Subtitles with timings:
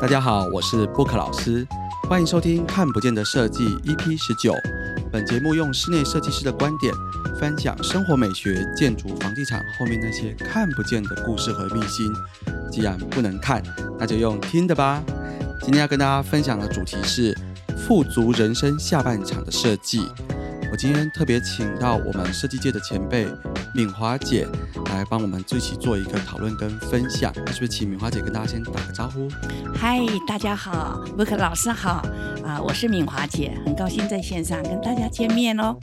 [0.00, 1.66] 大家好，我是布克老师，
[2.08, 4.54] 欢迎收听《看不见的设计》EP 十九。
[5.10, 6.94] 本节目用室内设计师的观点，
[7.36, 12.12] 分享生活美学、建筑、房地产后面那些看不见的故事和秘辛。
[12.70, 13.60] 既然不能看，
[13.98, 15.02] 那就用听的吧。
[15.62, 17.36] 今天要跟大家分享的主题是
[17.76, 20.06] 富足人生下半场的设计。
[20.70, 23.26] 我今天特别请到我们设计界的前辈
[23.74, 24.46] 敏华姐
[24.86, 27.32] 来帮我们一起做一个讨论跟分享。
[27.36, 29.28] 那是不是请敏华姐跟大家先打个招呼？
[29.74, 32.02] 嗨，大家好，布克老师好
[32.44, 35.76] 啊，我是敏华姐，很高兴在线上跟大家见面哦。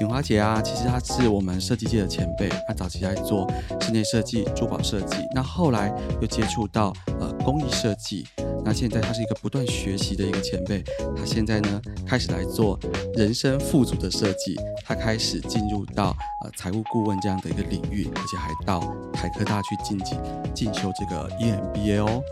[0.00, 8.26] 敏华姐啊，其实她是我们设计界的前辈，她早期在做室内设计、珠宝设计，那后来又接触到呃工艺设计。
[8.64, 10.84] 那现在他是一个不断学习的一个前辈，
[11.16, 12.78] 他现在呢开始来做
[13.14, 18.80] 人生富足的设计，他开始进入到呃财务顾问这样的一个领域，而且还到
[19.12, 20.20] 台科大去进进
[20.54, 22.22] 进修这个 EMBA 哦。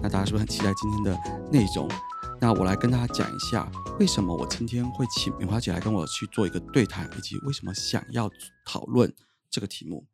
[0.00, 1.18] 那大家是不是很期待今天的
[1.50, 1.88] 内容？
[2.40, 8.30] 那我来跟大家讲一下，为什么我今天会请敏华姐来跟我去做一个对谈，以及为什么想要
[8.64, 9.12] 讨论
[9.50, 10.06] 这个题目。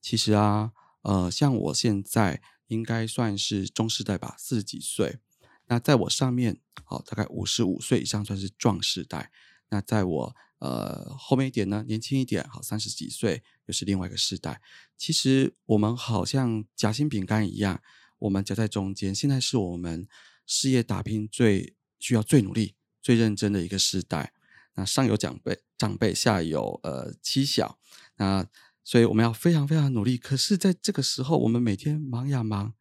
[0.00, 0.70] 其实啊，
[1.02, 2.40] 呃，像我现在。
[2.72, 5.18] 应该算是中世代吧，四十几岁。
[5.66, 9.30] 那在我上面，好，大概五十五岁以上算是壮世代。
[9.68, 14.62] 那在我呃后面一点呢，年轻一点，好，三十几岁又是另外一个世代。
[14.96, 17.82] 其实我们好像夹心饼干一样，
[18.20, 19.14] 我们夹在中间。
[19.14, 20.08] 现在是我们
[20.46, 24.32] 事业打拼最需要、最努力、最认真的一个世代。
[24.74, 27.78] 那上有长辈，长辈下有呃妻小。
[28.16, 28.46] 那
[28.84, 32.74] 所以我们要非常非常努力，可是在这个时候，我们每天忙呀忙，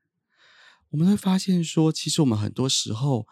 [0.89, 3.27] 我们会发现说，其实我们很多时候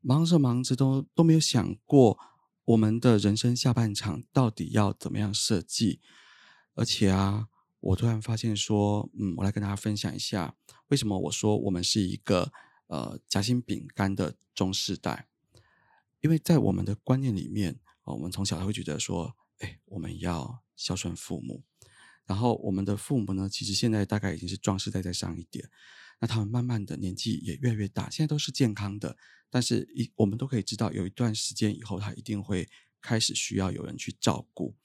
[0.00, 2.18] 忙着忙着都都没有想过，
[2.64, 6.00] 我们的人生下半场到底要怎么样设计。
[6.74, 7.48] 而且啊，
[7.80, 10.54] 我突然发现说，嗯，我来跟大家分享一下，
[10.88, 12.52] 为什么我说我们是一个
[12.86, 15.26] 呃夹心饼干的中世代，
[16.20, 21.64] 因为在我们的观念里面啊，我们从小会觉得说，哎，我们要孝顺父母。
[22.30, 25.68] 然后我们的父母呢，其实现在大概已经是壮士代再上一点，
[26.20, 29.16] 那他们慢慢的年纪也越来越大，现在都是健康的，
[29.50, 32.68] 但是一我们都可以知道，有一段时间以后，他一定会
[33.00, 34.76] 开始需要有人去照顾。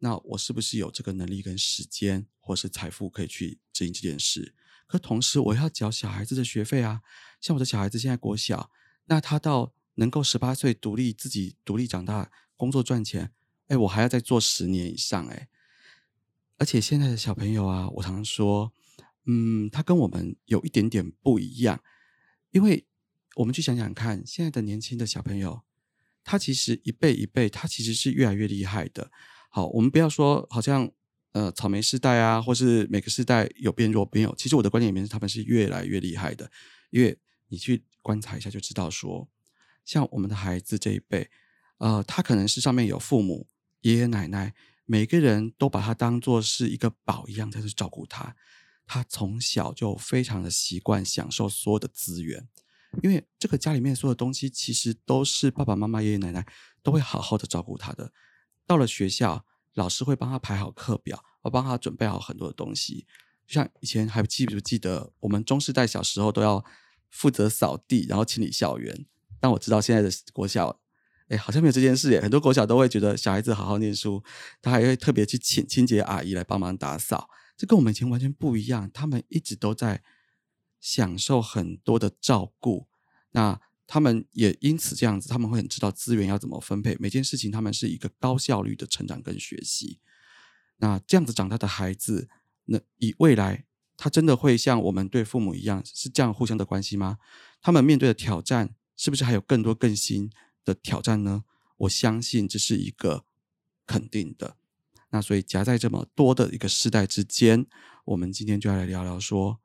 [0.00, 4.54] 那我是不是有这个能力跟时间，或是财富可以去执行这件事？
[4.86, 7.00] 可同时我要缴小孩子的学费啊，
[7.40, 8.70] 像我的小孩子现在国小，
[9.06, 13.32] 那他到能够十八岁独立自己独立长大，工作赚钱，
[13.68, 15.48] 哎，我还要再做十年以上，哎。
[16.58, 18.72] 而且现在的小朋友啊，我常常说，
[19.26, 21.82] 嗯，他跟我们有一点点不一样，
[22.50, 22.86] 因为
[23.34, 25.62] 我们去想想看，现在的年轻的小朋友，
[26.22, 29.10] 他其实一辈一辈，他其实是越来越厉害的。
[29.48, 30.88] 好，我们不要说好像
[31.32, 36.48] 呃草莓世代啊，或是每个世代有变弱变有，其实我的观点里面是他们是越来越厉害的，
[36.90, 37.18] 因为
[37.48, 39.28] 你去观察一下就知道，说
[39.84, 41.28] 像我们的孩子这一辈，
[41.78, 43.48] 呃，他可能是上面有父母、
[43.80, 44.54] 爷爷奶奶。
[44.84, 48.34] 每个人都把他当做是一个宝一样在去照顾他，
[48.84, 52.48] 他从小就非常的习惯享受所有的资源，
[53.02, 56.46] 因为这个家里面所有东西其实都是爸爸妈妈、爷爷奶奶
[56.82, 58.12] 都会好好的照顾他的。
[58.66, 63.06] 到了学校，老师会帮他排好课表，我帮他准备好很多的东西。
[63.46, 66.64] 就像以前还记不记得，我们中世代小时候都要
[67.08, 69.06] 负责扫地，然后清理校园。
[69.40, 70.81] 但我知道现在的国小。
[71.32, 72.20] 哎，好像没有这件事耶。
[72.20, 74.22] 很多国小都会觉得小孩子好好念书，
[74.60, 77.30] 他还会特别去请清洁阿姨来帮忙打扫。
[77.56, 78.90] 这跟我们以前完全不一样。
[78.92, 80.02] 他们一直都在
[80.78, 82.86] 享受很多的照顾，
[83.30, 86.94] 那他们也因此这样子，他们会很知道资源要怎么分配。
[87.00, 90.00] 每件事情他们是一个高效率的成长跟学习。
[90.76, 92.28] 那这样子长大的孩子，
[92.66, 93.64] 那以未来
[93.96, 97.16] 他真的会像我们对父母一样是这样互相的关系吗？
[97.62, 100.30] 他们面对的挑战是不是还有更多更新？
[100.64, 101.44] 的挑战呢？
[101.78, 103.24] 我相信这是一个
[103.86, 104.56] 肯定的。
[105.10, 107.66] 那所以夹在这么多的一个世代之间，
[108.04, 109.60] 我们今天就要来聊聊说：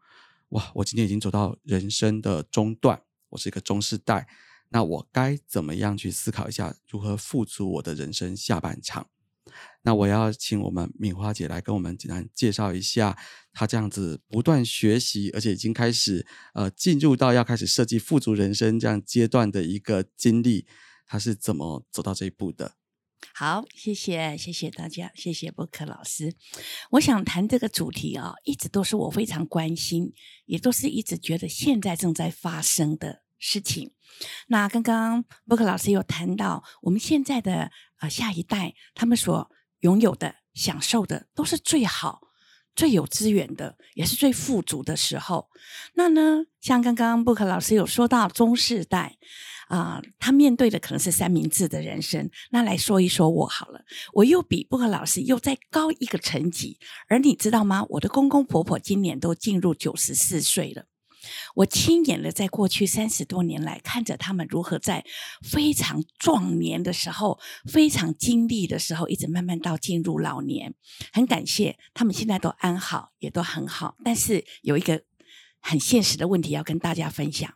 [0.50, 4.28] 哇，我今天已经走到人生的中段，我是一个中世代，
[4.70, 9.08] 那我该怎么样去思考一下，如何富足我的人生下半场？
[9.84, 13.18] 那我要请我们敏花姐来跟我们简单介绍一下，
[13.54, 20.68] 她这样子不断学习，而且已经开始呃进入到要开始设计富足人生这样阶段的一个经历。
[21.08, 22.74] 他是怎么走到这一步的？
[23.34, 26.36] 好，谢谢，谢谢大家，谢谢博克老师。
[26.92, 30.14] 我想谈这个主题啊，一直都是我非常关心，
[30.46, 33.94] 也都是一直觉得现在正在发生的事情。
[34.48, 37.72] 那刚刚博克老师有谈到，我们现在的
[38.02, 39.50] 呃下一代，他们所
[39.80, 42.22] 拥有的、享受的都是最好。
[42.76, 45.50] 最有资源的，也是最富足的时候。
[45.96, 49.18] 那呢，像刚刚布克老师有说到中世代
[49.68, 52.30] 啊、他面对的可能是三明治的人生。
[52.52, 53.82] 那来说一说我好了，
[54.14, 56.80] 我又比布克老师又再高一个层级。
[57.08, 57.86] 而你知道吗？
[57.90, 60.86] 我的公公婆婆今年都进入九十四岁了。
[61.56, 65.04] 我亲眼的在过去三十多年来，看着他们如何在
[65.42, 70.76] 非常壮年的时候、非常精力的时候，一直慢慢到进入老年。
[71.12, 73.98] 很感谢他们现在都安好，也都很好。
[74.06, 75.04] 但是有一个
[75.60, 77.54] 很现实的问题要跟大家分享：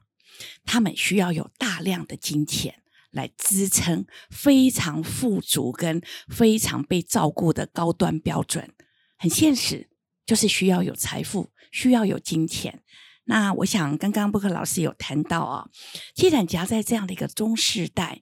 [0.65, 8.73] 他们需要有大量的金钱来支撑非常富足跟非常被照顾的高端标准。
[9.17, 9.89] 很现实，
[10.25, 12.81] 就是需要有财富，需要有金钱。
[13.25, 15.69] 那我想，刚刚布克老师有谈到啊、
[16.15, 18.21] 既然夹在这样的一个中世代，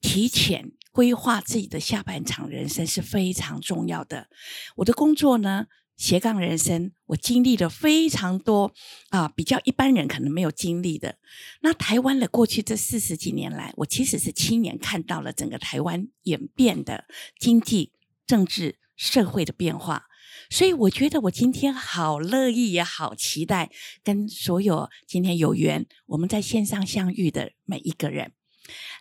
[0.00, 4.28] 提前规划自己的下半场人生是非常重要的。
[4.76, 5.66] 我的工作呢，
[6.00, 8.72] 斜杠人生，我经历了非常多
[9.10, 11.18] 啊、比较一般人可能没有经历的。
[11.60, 17.04] 那台湾的过去这四十几年来，我其实是亲眼看到了整个台湾演变的
[17.38, 17.92] 经济、
[18.26, 20.06] 政治、社会的变化。
[20.48, 23.70] 所以我觉得我今天好乐意，也好期待
[24.02, 28.32] 跟所有今天有缘我们在线上相遇的每一个人，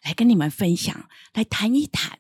[0.04, 2.20] 来跟你们分享，来谈一谈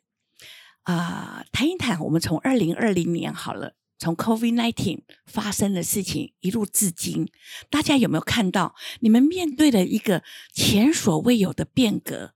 [0.84, 3.76] 啊、谈一谈我们从二零二零年好了。
[4.00, 7.28] 从 COVID nineteen 发生的事情一路至今，
[7.70, 8.74] 大家有没有看到？
[9.02, 10.24] 你们面对了一个
[10.54, 12.34] 前所未有的变革，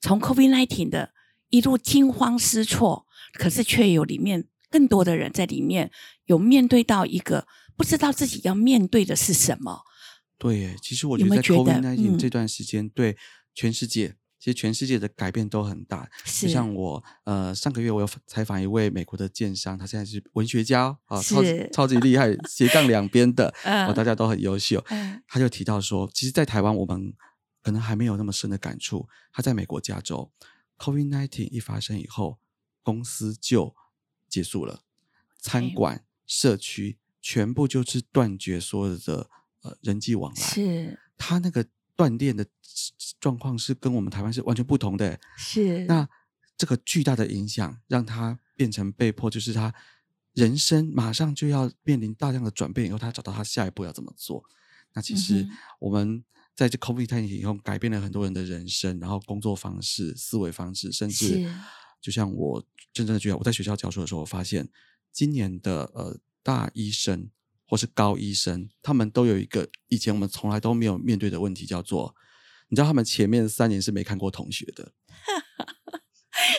[0.00, 1.14] 从 COVID nineteen 的
[1.48, 5.90] 一路惊慌失措，可是却有里面更多的人在里面
[6.26, 9.80] 有面对到一个不知道自己要面对的是什么。
[10.38, 13.16] 对耶，其实我有觉得 COVID 1 9嗯这段时间对
[13.54, 16.08] 全世界，其实全世界的改变都很大。
[16.40, 24.80] 就像我呃上个月我有采访一位美国的建商，他现在是文学家啊，超级超级厉害，斜杠两边的， 嗯哦，大家都很优秀。
[24.90, 27.12] 嗯他就提到说，其实，在台湾我们
[27.60, 29.08] 可能还没有那么深的感触。
[29.32, 30.30] 他在美国加州
[30.78, 32.38] ，COVID nineteen 一发生以后，
[32.84, 33.74] 公司就
[34.28, 34.82] 结束了，
[35.40, 39.28] 餐对馆、社区全部就是断绝所有的
[39.62, 40.40] 呃人际往来。
[40.40, 41.66] 是他那个
[41.96, 42.46] 断裂的
[43.18, 45.18] 状况是跟我们台湾是完全不同的。
[45.36, 46.08] 是，那
[46.56, 49.74] 这个巨大的影响，让他变成被迫，就是他
[50.34, 54.44] 人生马上就要面临大量的转变，以后他找到他下一步要怎么做。
[54.92, 55.46] 那其实
[55.78, 61.46] 我们在这 COVID 1 9以后，改变了很多人的人生，然后工作方式、思维方式，甚至
[62.00, 64.68] 就像我真正的觉得，我在学校教书的时候，我发现
[65.12, 67.30] 今年的呃大医生
[67.66, 72.14] 或是高医生，他们都有一个以前我们从来都没有面对的问题，叫做
[72.68, 74.92] 你知道他们前面三年是没看过同学的。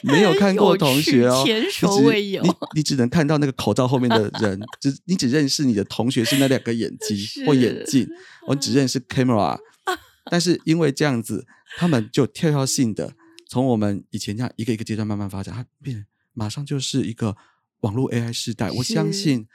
[0.04, 8.08] 没有看过同学哦，前所未有你你只能看到那个口罩后面的人，只你只认识你的同学是那两个眼睛 或眼是镜，
[8.48, 9.58] 我只认识 camera。
[10.30, 11.46] 但是因为这样子，
[11.78, 13.16] 他们就跳跃性的
[13.48, 17.38] 从我们以前这样一个一个阶段慢慢发展，它变马上就是一个
[17.82, 18.70] 网络 AI 时代。
[18.72, 19.48] 我相信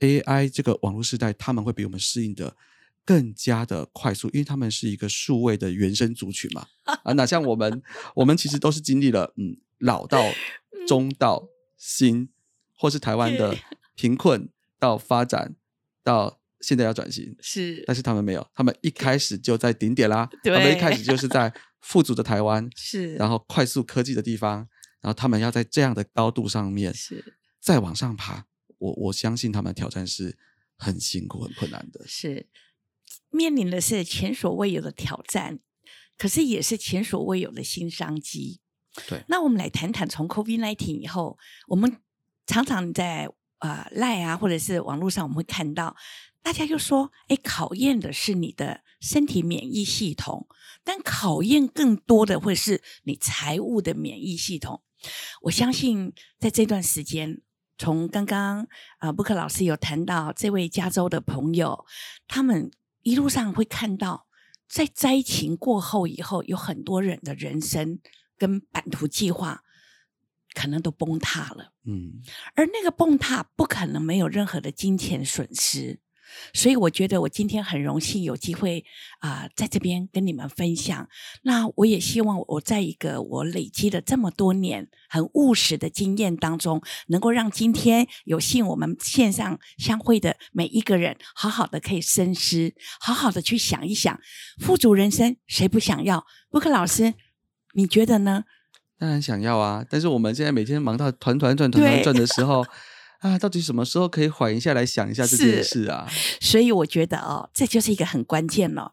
[0.00, 2.56] AI 这个网络时代，他们会比我们适应的
[3.04, 6.66] 更加的快速，因为他们是一个数位的原生族群嘛。
[6.84, 7.82] 啊，哪像我们，
[8.16, 10.24] 我们其实都是经历了嗯老到
[10.86, 12.28] 中到新，
[12.74, 13.56] 或是台湾的
[13.94, 15.54] 贫困到发展
[16.02, 20.28] 到现在要转型，是但是他们没有，他们一开始就在顶点啦。
[20.42, 24.68] 他们一开始就是在富足的台湾， 是，然后快速科技的地方，
[25.00, 28.46] 然后他们要在这样的高度上面是再往上爬。
[28.80, 30.36] 我我相信他们的挑战是
[30.76, 32.04] 很辛苦、很困难的。
[32.06, 32.48] 是
[33.30, 35.60] 面临的是前所未有的挑战，
[36.18, 38.60] 可是也是前所未有的新商机。
[39.08, 41.98] 对，那我们来谈谈从 COVID-19 以后，我们
[42.46, 45.94] 常常在啊赖啊，或者是网络上，我们会看到
[46.42, 50.48] 大家就说，哎，考验的是你的身体免疫系统，
[50.82, 54.82] 但考验更多的会是你财务的免疫系统。
[55.42, 57.42] 我相信在这段时间，
[57.80, 58.68] 从刚刚
[58.98, 61.86] 啊布克老师有谈到这位加州的朋友，
[62.28, 62.70] 他们
[63.00, 64.26] 一路上会看到，
[64.68, 67.98] 在灾情过后以后，有很多人的人生
[68.36, 69.62] 跟版图计划
[70.52, 72.20] 可能都崩塌了，嗯，
[72.54, 76.00] 而那个崩塌不可能没有任何的金钱损失。
[76.52, 78.84] 所以我觉得我今天很荣幸有机会
[79.20, 81.08] 啊、在这边跟你们分享。
[81.42, 94.18] 那我也希望我在一个我累积了这么多年很务实的经验当中，能够让今天有幸我们线上相会的每一个人，好好的可以深思，好好的去想一想，
[94.58, 96.24] 富足人生谁不想要？
[96.50, 97.14] 布克老师，
[97.74, 98.44] 你觉得呢？
[98.98, 102.62] 当然想要啊，但是我们现在每天忙到团团转、团团转的时候，
[103.20, 106.06] 啊，到底什么时候可以缓一下来想一下这件事啊？
[106.40, 108.92] 所以我觉得哦，这就是一个很关键了。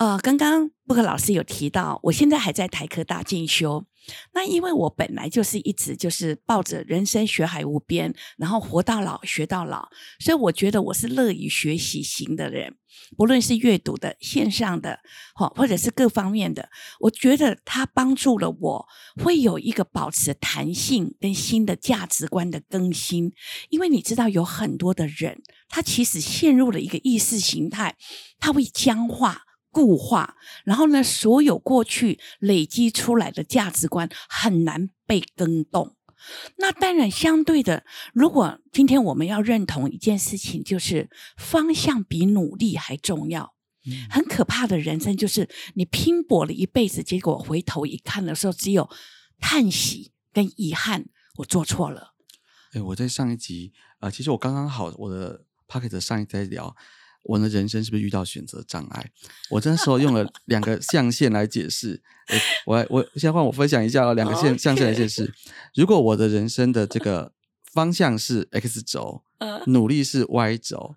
[0.00, 3.84] 呃，刚刚布克老师有提到，我现在还在台科大进修。
[4.32, 12.76] 那因为我本来就是一直就是抱着人生学海无边，然后活到老学到老，所以我觉得我是乐于学习型的人，
[13.14, 15.00] 不论是阅读的、线上的，
[15.34, 18.86] 或或者是各方面的，我觉得它帮助了我，
[19.22, 23.30] 会有一个保持弹性跟新的价值观的更新。
[23.68, 27.96] 因为你知道，有很多的人，他其实陷入了一个意识形态，
[28.38, 29.42] 他会僵化。
[29.70, 35.96] 固化，然后呢，所有过去累积出来的价值观很难被更动。
[36.58, 41.08] 那当然，相对的，如果今天我们要认同一件事情，就是
[41.38, 43.54] 方向比努力还重要。
[44.10, 48.90] 很可怕的人生就是你拼搏了一辈子，结果回头一看的时候，只有
[49.38, 51.06] 叹息跟遗憾，
[51.38, 52.14] 我做错了。
[52.72, 56.76] 哎，我在上一集啊，其实我刚刚好，我的 p o c k e t 上一集在聊。
[57.24, 59.10] 我的人生是不是遇到选择障碍？
[59.50, 62.02] 我那时候用了两个象限来解释。
[62.64, 65.32] 我我先换我分享一下两个象象限来解释。
[65.74, 67.32] 如果我的人生的这个
[67.72, 69.22] 方向是 X 轴，
[69.66, 70.94] 努力是 Y 轴，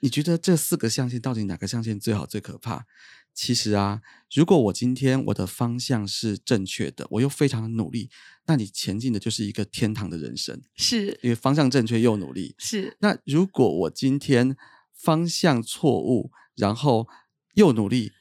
[0.00, 2.86] 你觉得这四个象限到底哪个象限最好最可怕？
[3.34, 4.00] 其实啊，
[4.34, 8.10] 如果我今天我的方向是正确的，我又非常努力，
[8.46, 10.60] 那你前进的就是一个天堂的人生。
[10.76, 12.54] 是因为方向正确又努力。
[12.58, 14.56] 是那如果我今天。
[15.02, 17.08] 方向错误，然后
[17.54, 18.12] 又努力，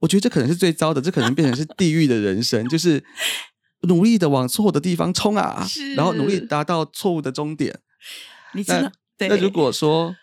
[0.00, 3.02] 我觉得这可能是最糟的，这可能变成是地狱的人生， 就是
[3.82, 7.80] 努力的往错的地方冲啊，然后努力达到错误的终点。
[8.54, 8.92] 你知道？
[9.18, 10.16] 那如果说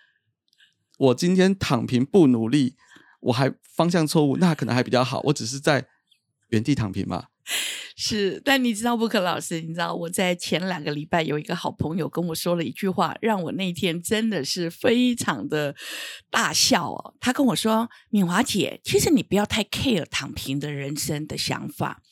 [0.97, 2.75] 我今天躺平不努力，
[3.19, 5.87] 我还方向错误，那可能还比较好，我只是在
[6.49, 7.27] 原地躺平嘛。
[7.99, 15.75] 是，但你知道布克老师，你知道我在前两个礼拜有一个好朋友跟我说了一句话，让我那天真的是非常的
[16.29, 17.15] 大笑哦。
[17.19, 22.03] 他跟我说：“敏华姐，其实你不要太 care 躺平的人生的想法，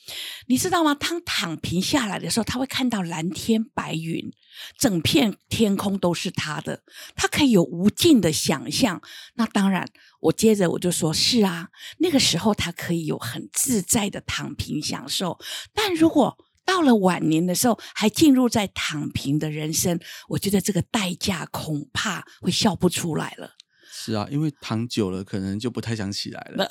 [0.46, 0.94] 你知道吗？
[0.94, 4.30] 当躺平下来的时候，他会看到蓝天白云，
[4.78, 6.82] 整片天空都是他的，
[7.14, 9.00] 他可以有无尽的想象。
[9.34, 15.38] 那当然。”我接着我就说：“是啊，那个时候他可以有很自在的躺平享受。
[15.72, 23.52] 但如果到了晚年的时候，还进入在躺平的人生，我觉得这个代价恐怕会笑不出来了。”
[23.98, 26.66] 是啊，因为躺久了，可能就不太想起来了。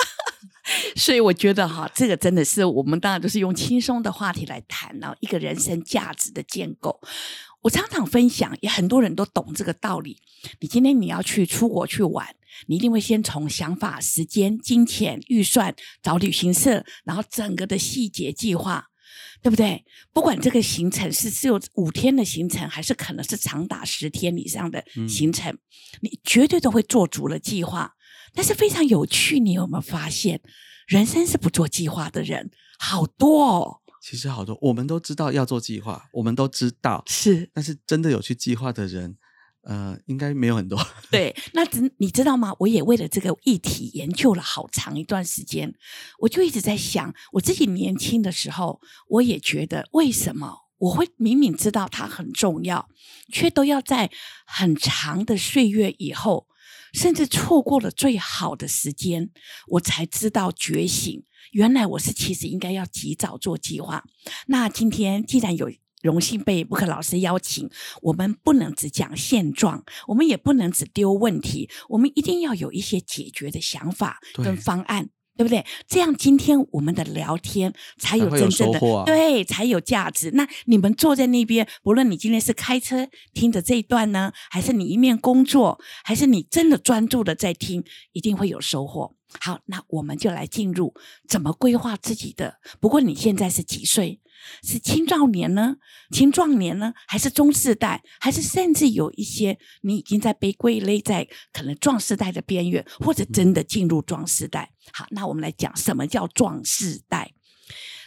[0.95, 7.01] 所以我觉得哈，这个真的是我们当然都是用轻松的话题来谈呢，一个人生价值的建构。
[7.63, 10.21] 我常常分享，也很多人都懂这个道理。
[10.59, 12.27] 你今天你要去出国去玩，
[12.67, 18.85] 你一定会先从想法、时间、金钱、预算找旅行社，然后整个的细节计划，
[19.45, 19.85] 对不对？
[20.11, 25.55] 不管这个行程是只有五天的行程，还是可能是长达十天以上的行程，
[26.01, 27.93] 你绝对都会做足了计划。
[28.33, 30.41] 但是非常有趣，你有没有发现，
[30.87, 32.49] 人生是不做计划的人
[32.79, 33.81] 好多哦。
[34.01, 39.15] 其实好多，我们都知道要做计划，我们都知道是，但是真的有去计划的人，
[39.65, 40.79] 呃，应该没有很多。
[41.11, 42.53] 对，那只你知道吗？
[42.59, 45.73] 我也为了这个议题研究了好长一段时间，
[46.19, 48.79] 我就一直在想，我自己年轻的时候，
[49.09, 52.87] 我也觉得为什么我会明明知道它很重要，
[53.33, 54.11] 却都要在
[54.45, 56.47] 很长的岁月以后，
[56.93, 59.31] 甚至错过了最好的时间，
[59.67, 61.23] 我才知道觉醒。
[61.51, 64.03] 原来我是其实应该要及早做计划。
[64.47, 65.71] 那今天既然有
[66.05, 67.67] 荣幸被布克老师邀请，
[68.03, 75.65] 我们不能只讲现状，我们也不能只丢问题，我们一定要有一些解决的想法跟方案，对不对？
[75.87, 80.29] 这样今天我们的聊天才有真正的对，才有价值。
[80.35, 87.83] 那你们坐在那边，不论你今天是开车听着这一段呢，还是你一面工作，还是你真的专注的在听，
[88.13, 89.15] 一定会有收获。
[89.39, 90.93] 好，那我们就来进入
[91.27, 92.59] 怎么规划自己的。
[92.79, 94.21] 不过你现在是几岁？
[94.63, 95.75] 是青壮年呢？
[96.11, 96.93] 青壮年呢？
[97.07, 98.03] 还是中世代？
[98.19, 104.71] 还是甚至有一些你已经在被归类在可能壮世代的边缘，或者真的进入壮世代？
[104.93, 107.33] 好，那我们来讲什么叫壮世代？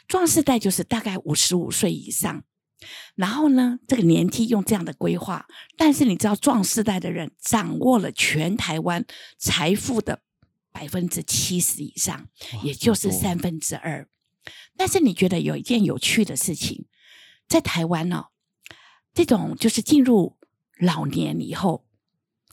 [0.06, 2.42] 壮世代就是大概五十五岁以上，
[3.14, 5.46] 然后呢，这个年纪用这样的规划。
[5.76, 9.04] 但是你知道，壮世代的人掌握了全台湾
[9.38, 10.20] 财富的。
[10.70, 12.28] 百分之七十以上，
[12.62, 14.06] 也就是三分之二。
[14.76, 16.86] 但是你觉得有一件有趣的事情，
[17.48, 18.26] 在台湾呢，
[19.14, 20.36] 这种就是进入
[20.78, 21.86] 老年以后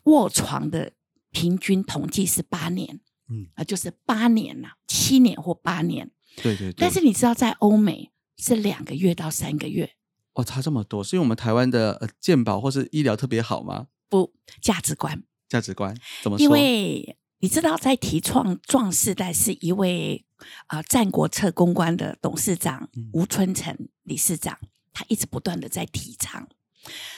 [0.03, 0.93] 卧床的
[1.31, 2.99] 平均统计是八年，
[3.29, 6.11] 嗯啊，就是八年呐，七年或八年。
[6.41, 6.73] 对对。
[6.73, 9.95] 但是你知道，在欧美是两个月到三个月，
[10.33, 13.87] 哦，差这么多，是因为我们台湾的呃健保或是医疗特别好吗？
[14.09, 15.23] 不，价值观。
[15.47, 16.43] 价值观怎么说？
[16.43, 20.24] 因为你知道，在提创壮世代是一位
[20.67, 24.57] 啊、战国策公关的董事长嗯吴春成理事长，
[24.93, 26.47] 他一直不断的在提倡。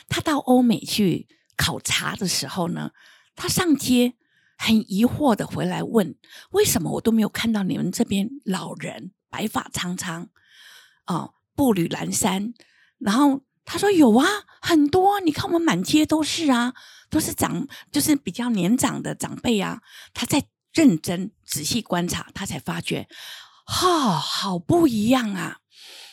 [0.08, 2.92] 他到欧美去考察的时候呢，
[3.36, 4.14] 他上街
[4.58, 6.16] 很疑惑的回来问：
[6.52, 10.30] 为什么我都没有看到你们这边老人白发苍苍
[11.06, 12.54] 哦，步履蹒跚？
[13.00, 14.26] 然后他说有啊，
[14.62, 16.74] 很多啊，你看我们满街都是啊，
[17.10, 19.82] 都是长就是比较年长的长辈啊。
[20.14, 20.48] 他在
[20.78, 23.08] 认真仔细观察，他才发觉，
[23.66, 25.58] 哈、好不一样啊！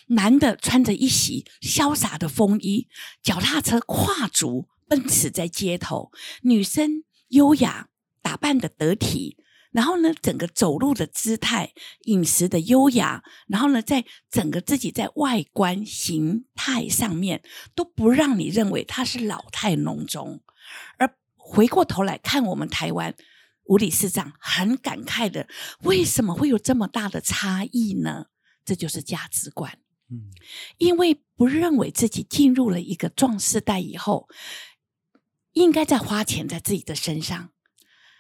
[0.07, 2.89] 男的穿着一袭潇洒的风衣，
[3.23, 7.89] 脚踏车跨足奔驰在街头；女生优雅
[8.23, 9.37] 打扮的得体，
[9.71, 17.43] 然后呢，整个走路的姿态、饮食的优雅，然后呢，在整个自己在外观形态上面
[17.75, 20.41] 都不让你认为他是老态龙钟，
[20.97, 23.15] 而回过头来看我们台湾。
[23.65, 25.49] 吴理事长很感慨的，
[25.83, 28.27] 为什么会有这么大的差异呢？
[28.65, 29.79] 这就是价值观。
[30.11, 30.31] 嗯，
[30.79, 34.29] 因为不认为自己进入了一个壮世代以后，
[35.53, 37.51] 应该在花钱在自己的身上。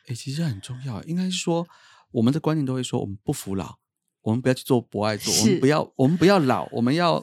[0.07, 1.67] 哎、其实很重要，应该是说
[2.11, 3.79] 我们的观念都会说，我们不服老，
[4.23, 7.23] 我们不要去做博爱做，我是们不要，我们不要老，我们要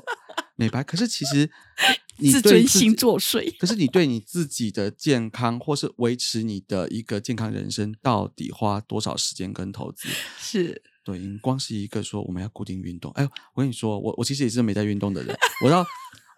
[0.62, 0.84] 美白。
[0.84, 1.50] 可是其实
[2.18, 10.08] 你自尊心作祟可是你对你自己的健康，或是维持你的一个健康人生，到底花多少时间跟投资？
[10.40, 15.84] 是对，你光是一个说我们要固定运动，哎呦，我跟你说，我我其实也是没在运动的人，我要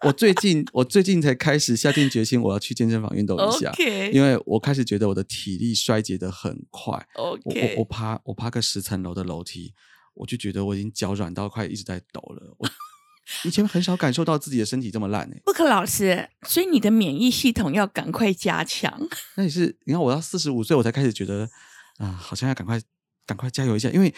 [0.06, 3.70] 我最近我最近才开始下定决心，我要去健身房运动一下
[4.10, 9.74] 因为我开始觉得我的体力衰竭的很快，我我我爬我爬个十层楼的楼梯，
[10.14, 12.66] 我就觉得我已经脚软到快一直在抖了，我
[13.44, 19.00] 以前很少感受到自己的身体这么烂哎、布克老师，所以你的免疫系统要赶快加强。
[19.36, 21.48] 那也是，你看我到四十五岁，我才开始觉得，
[21.98, 22.80] 啊、好像要赶快
[23.26, 24.14] 赶快加油一下，因为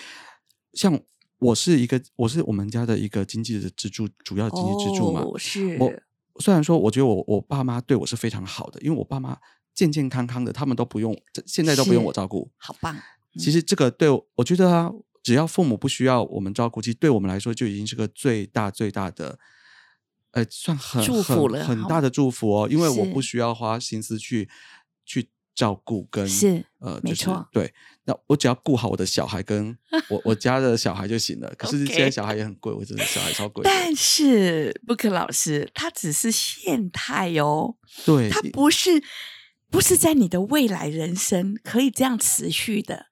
[0.73, 0.99] 像
[1.39, 5.21] 我是一个，我是我们家的一个经济的支柱，主要经济支柱嘛。
[5.21, 5.93] 哦、是我
[6.41, 9.39] 虽然说，我觉得我我爸妈对我是非常好的，因为我爸妈
[9.75, 12.51] 健健康康的，他们都不用，这现在都不用我照顾。
[12.57, 12.97] 好棒，
[13.39, 14.91] 其实这个对我，我觉得啊，
[15.27, 19.37] 只要父母不需要我们照顾，其实对我们来说就已经是个最大最大的，
[20.31, 22.69] 呃，算很祝福了很很大的祝福哦。
[22.71, 24.49] 因为我不需要花心思去
[25.05, 27.75] 去照顾跟是呃，就是没错对。
[28.05, 29.77] 那我只要顾好我的小孩跟
[30.09, 31.53] 我我家的小孩就行了。
[31.59, 33.65] 可是现在小孩也很贵，我真的小孩超贵。
[33.65, 39.03] 但是布克老师，他只是现态哦，对，他不是
[39.69, 43.07] 不是在你的未来人生可以这样持续的。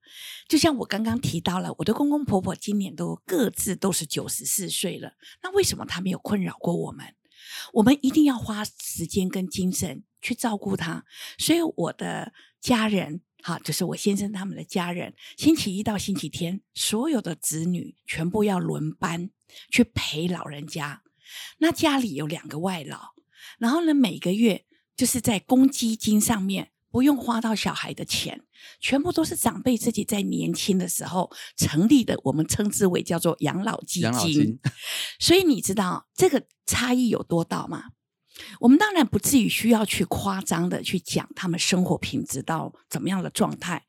[0.49, 7.15] 就像我刚刚提到了，我的公公婆婆今年都各自都是九十四岁了，那为什么他没有困扰过我们？
[7.73, 11.05] 我们一定要花时间跟精神去照顾他。
[11.39, 19.31] 所以我的家人，哈，就是我先生他们的家人，星期一到星期天，所有的子女全部要轮班
[19.71, 21.03] 去陪老人家。
[21.59, 23.15] 那家里有两个外劳，
[23.59, 24.65] 然后呢，每个月
[24.97, 28.41] 就是在公积金上面不用花到小孩的钱，
[28.79, 34.13] 全部都是长辈自己在年轻的时候成立的，我们称之为叫做养老基金。
[34.33, 34.61] 金
[35.19, 37.87] 所以你知道这个差异有多大吗？
[38.61, 43.85] 我们当然不至于需要去夸张的去讲他们生活品质到怎么样的状态，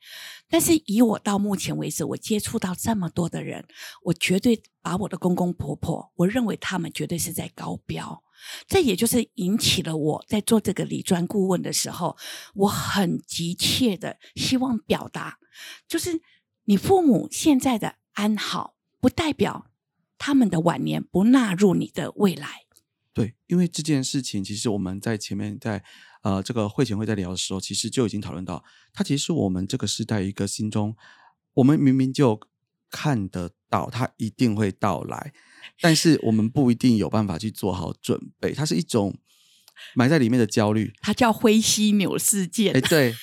[0.50, 3.66] 但是以我到目前为止，我接触到这么多的人，
[4.04, 8.24] 我绝对把我的公公婆婆，我认为他们绝对是在高标。
[8.68, 12.16] 这也就是引起了我在做这个理专顾问的时候，
[12.54, 15.40] 我很急切的希望表达，
[15.88, 16.22] 就是
[16.66, 19.72] 你父母现在的安好，不代表
[20.18, 22.66] 他们的晚年不纳入你的未来。
[23.14, 25.84] 对，因为这件事情，其实我们在前面在
[26.26, 30.96] 呃这个会前会在聊的时候，其实就已经讨论到，它其实是我们这个时代一个心中，
[31.54, 32.40] 我们明明就
[32.90, 35.32] 看得到，它一定会到来，
[35.80, 39.16] 但是我们不一定有办法去做好准备，它是一种
[39.94, 40.92] 埋在里面的焦虑。
[41.00, 42.74] 它叫灰犀牛事件。
[42.76, 43.14] 哎，对，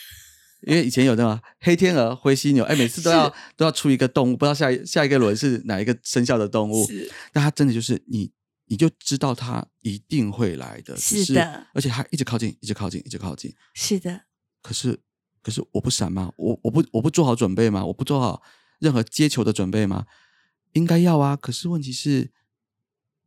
[0.68, 6.86] 因为以前有那个黑天鹅、灰犀牛，哎，每次都要都要出一个动物，不知道下一下一个轮是哪一个生肖的动物。
[6.86, 8.30] 是但它真的就是你，
[8.72, 13.54] 你就知道他一定会来的，是的而且他一直靠近，一直靠近，一直靠近。
[13.74, 14.22] 是的，
[14.62, 14.98] 可是，
[15.42, 16.32] 可是我不闪吗？
[16.38, 17.84] 我我不我不做好准备吗？
[17.84, 18.42] 我不做好
[18.78, 20.06] 任何接球的准备吗？
[20.72, 21.36] 应该要啊。
[21.36, 22.32] 可是问题是，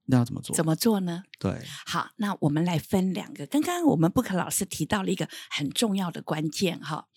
[0.06, 0.56] 那要怎么做？
[0.56, 1.22] 怎么做呢？
[1.38, 1.62] 对？
[1.86, 3.46] 好，那我们来分两个。
[3.46, 7.08] 刚刚我们布克老师提到了一个很重要的关键哈，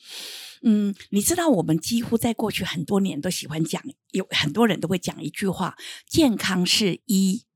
[0.62, 7.46] 嗯，你知道我们几乎在过去很多年都喜欢讲，有很多人都会讲一句话：健康是一，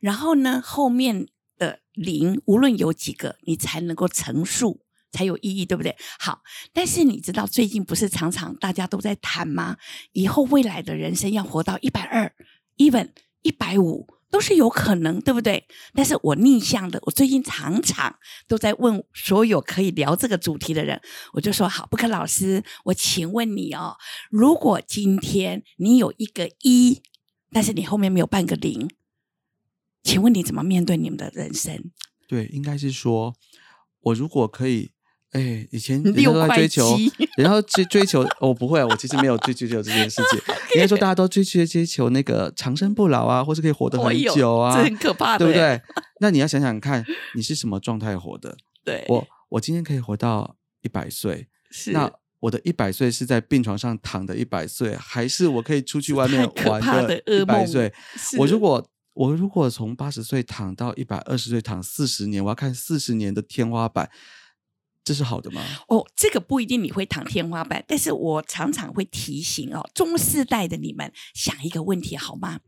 [0.00, 1.26] 然后呢后面
[1.58, 5.96] 的零，无论有几个，你才能够乘数，才有意义，对不对？
[6.18, 9.76] 好，但是你知道最近不是常常大家都在谈吗？
[10.12, 12.32] 以后未来的人生要活到一百二
[12.76, 13.10] ，even
[13.42, 14.06] 一百五。
[14.28, 15.64] 都是有可能，对不对？
[15.94, 21.00] 但是我逆向的，我最近常常都在问所有可以聊这个主题的人，
[21.32, 23.96] 我就说好，布克老师，我请问你哦，
[24.28, 27.00] 如果今天你有一个一，
[27.52, 28.90] 但是你后面没有半个零，
[30.06, 31.90] 请问你怎么面对你们的人生？
[32.28, 33.34] 对，应该是说，
[34.00, 34.92] 我如果可以。
[35.32, 36.96] 哎，以前 六都在追求，
[37.36, 40.40] 然后追追求，我不会，我其实没有追追求这件事情。
[40.74, 45.78] 应该说，大家都追求追求那个长生不老啊，或是可以活得很久啊，这很可怕，对不对？
[46.20, 48.56] 那你要想想看，你是什么状态活的？
[48.82, 57.92] 对，我我今天可以活到一百岁，是那我的一百岁是在病床上躺的一百岁，还是我可以出去外面玩的一百岁？
[58.38, 64.10] 我如果我如果从八十岁躺到一百二十岁，躺四十年，我要看四十年的天花板。
[65.02, 65.62] 这是好的吗？
[65.86, 72.58] 哦，这个不一定你会躺天花板，但是我常常会提醒哦，中世代的你们想一个问题好吗？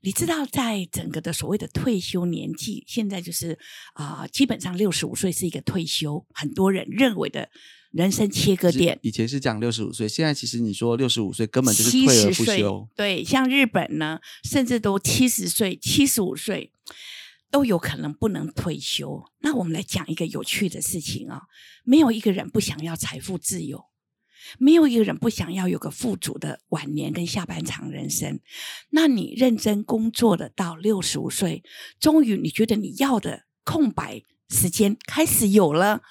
[0.00, 3.56] 你知道，在整个的所谓的退休年纪，现在就是
[3.94, 7.48] 啊，基本上六十五岁是一个退休，很多人认为的
[7.90, 8.98] 人生切割点。
[9.02, 12.88] 以前是讲六十五岁，现在其实你说六十五岁根本就是退而不休。
[12.96, 16.72] 对，像日本呢，甚至都七十岁、七十五岁。
[17.52, 19.24] 都有可能不能退休。
[19.40, 21.42] 那我们来讲一个有趣的事情啊，
[21.82, 23.86] 没有一个人不想要财富自由，
[24.60, 28.38] 没有一个人不想要有个富足的晚年跟下半场人生。
[28.90, 31.64] 那你认真工作的到六十五岁，
[31.98, 36.02] 终于你觉得你要的空白时间开始有了。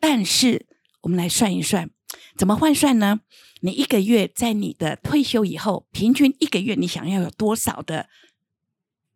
[0.00, 0.66] 但是
[1.02, 1.90] 我们来算一算，
[2.36, 3.20] 怎么换算呢？
[3.62, 8.08] 你一个月在你的退休以后，平均一个月你想要有多少的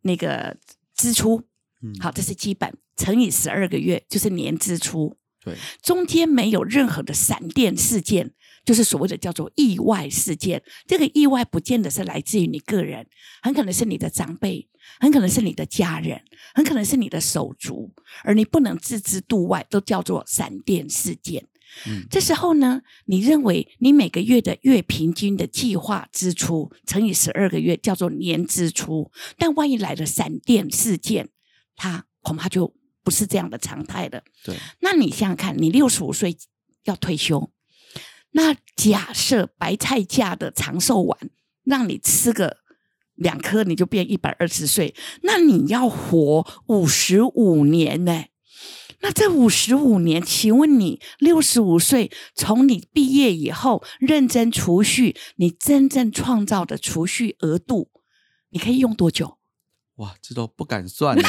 [0.03, 0.59] 那个
[0.95, 1.43] 支出？
[2.01, 5.17] 好，这是基本乘以十二个月，就是年支出。
[5.43, 8.33] 对，中间没有任何的闪电事件，
[8.65, 10.63] 就是所谓的叫做意外事件。
[10.87, 13.07] 这个意外不见得是来自于你个人，
[13.43, 14.67] 很可能是你的长辈，
[15.01, 16.23] 很可能是你的家人，
[16.55, 17.93] 很可能是你的手足，
[18.23, 21.47] 而你不能置之度外，都叫做闪电事件。
[21.87, 29.11] 嗯，这时候呢，你认为你每个月的月平均的计划支出乘以十二个月，叫做年支出。
[29.37, 31.29] 但万一来了闪电事件，
[31.77, 34.23] 它恐怕就不是这样的常态了。
[34.45, 36.37] 对，那你想想看，你六十五岁
[36.85, 37.51] 要退休，
[38.31, 41.19] 那假设白菜价的长寿丸
[41.65, 42.59] 让你吃个
[43.15, 48.25] 两颗，你就变一百二十岁，那你要活五十五年呢？
[49.05, 57.91] 那这五十五年，请问你六十五岁从你毕业以后认真储蓄，你真正创造的储蓄额度，
[58.49, 59.37] 你可以用多久？
[59.97, 61.23] 哇，这都不敢算呢。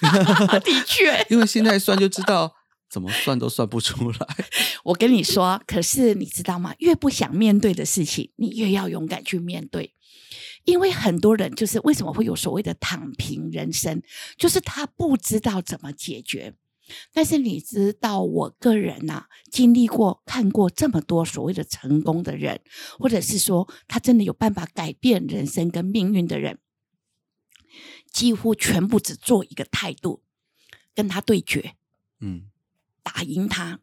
[0.64, 2.54] 的确， 因为现在算就知道，
[2.88, 4.18] 怎么算都算不出来。
[4.84, 6.74] 我跟你说，可是你知道吗？
[6.78, 9.92] 越不想面对的事情，你越要勇敢去面对。
[10.64, 14.02] 因为很多人就是为什么会有所谓的躺平人生，
[14.38, 16.54] 就是他不知道怎么解决。
[17.12, 22.60] 但是你知道，我个人呐，经历过、看过这么多所谓的成功的人，
[22.98, 26.58] 或者是说他真的有办法改变人生跟命运的人。
[28.10, 30.22] 几乎全部只做一个态度，
[30.94, 31.74] 跟他对决，
[32.20, 32.50] 嗯，
[33.02, 33.80] 打赢他，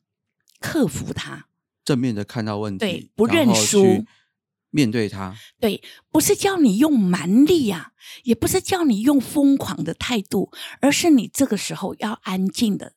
[0.59, 1.47] 克服他，
[1.85, 4.03] 正面的看到问题，对，不认输，
[4.75, 7.93] 面对他，对，不是叫你用蛮力啊，
[8.25, 12.91] 也不是叫你用疯狂的态度，而是你这个时候要安静的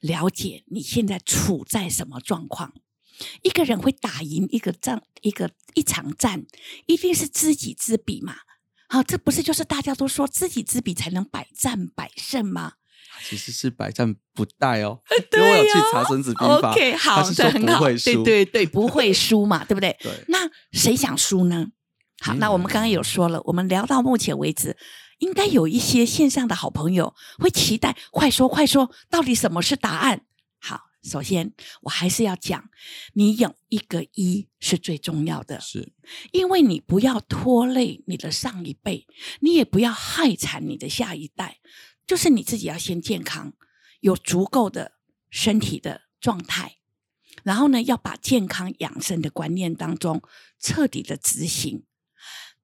[0.00, 2.74] 了解你现在处在什么状况。
[3.40, 6.44] 一个人会打赢一个战，一个一场战，
[6.84, 8.36] 一定是知己知彼嘛。
[8.86, 12.74] 好，这不是就是大家都说知己知彼才能百战百胜吗？
[13.24, 15.00] 其实是百战不殆哦。
[15.30, 19.96] 对我有去查《孙子兵法》，OK，好，的，很好，对对对，不会输嘛，对不对？
[20.00, 20.12] 对。
[20.28, 21.68] 那谁想输呢？
[22.20, 24.76] 好，那我们刚刚有说了，我们聊到目前为止，
[25.18, 30.24] 应该有一些线上的好朋友会期待，快说快说，到底什么是答案？
[30.60, 32.70] 好首先，我还是要讲，
[33.12, 35.92] 你有一个一是最重要的，是
[36.32, 39.06] 因为你不要拖累你的上一辈，
[39.40, 41.58] 你也不要害惨你的下一代，
[42.06, 43.52] 就是你自己要先健康，
[44.00, 44.92] 有足够的
[45.30, 46.76] 身体的状态，
[47.42, 50.22] 然后呢，要把健康养生的观念当中
[50.60, 51.84] 彻底的执行。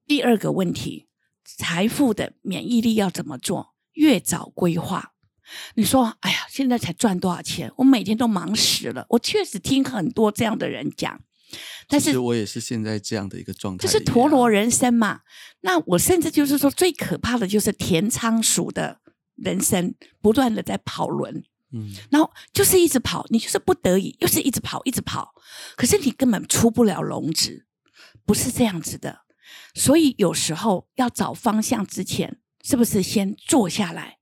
[0.06, 1.08] 第二个问题，
[1.44, 3.74] 财富的免疫力要怎么做？
[3.92, 5.12] 越早规划。
[5.74, 7.72] 你说，哎呀，现在才赚多少钱？
[7.76, 9.04] 我每天都忙死了。
[9.10, 11.20] 我确实听很多这样的人讲，
[11.88, 15.22] 但是我也是现在这样的一个状态，就是陀螺人生嘛。
[15.62, 19.00] 那我甚至就是说，最可怕的就是田仓鼠的
[19.40, 25.34] 人生不断的在跑轮，嗯，然后就是一直跑，你就是不得已，又是一直跑，一直跑，
[25.76, 27.66] 可是你根本出不了笼子，
[28.24, 29.22] 不是这样子的。
[29.74, 34.18] 所以有时候要找方向之前，是不是先坐下来，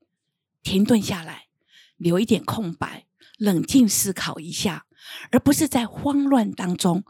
[0.63, 1.49] 停顿下来，
[1.97, 3.07] 留一点空白，
[3.39, 4.87] 冷静思考一下，
[5.31, 7.05] 而不是在慌乱当中，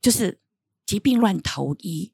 [0.00, 0.40] 就是
[0.84, 2.12] 疾病乱投医。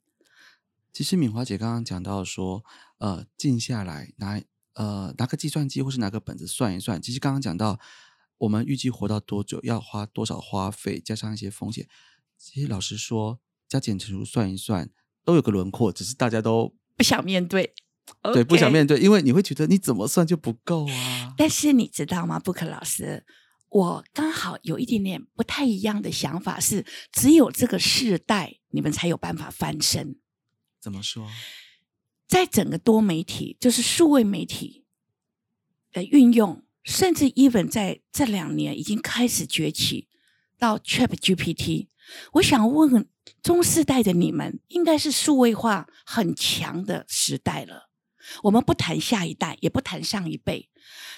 [0.92, 2.64] 其实敏华姐刚刚讲到说，
[2.98, 4.40] 呃，静下来拿
[4.74, 7.00] 呃拿个计算机或是拿个本子算一算。
[7.00, 7.78] 其实刚刚讲到，
[8.38, 11.88] 我们预计活到多久，要花多少花费，加上一些风险。
[12.38, 14.90] 其实老实说，加减乘除算一算，
[15.24, 17.74] 都有个轮廓，只是大家都不想面对，
[18.33, 21.35] 对不想面对，因为你会觉得你怎么算就不够啊。
[21.37, 23.26] 但是你知道吗，布克老师，
[23.68, 30.16] 我刚好有一点点不太一样的想法是，只有这个世代，你们才有办法翻身。
[30.80, 31.28] 怎么说？
[32.30, 34.84] 在整个多媒体，就是数位媒体
[35.90, 40.06] 的运用，甚至 even 在这两年已经开始崛起
[40.56, 41.88] 到 Chat GPT。
[42.34, 43.08] 我想问
[43.42, 47.90] 中世代的你们，应该是数位化很强的时代了。
[48.44, 50.70] 我们不谈下一代，也不谈上一辈。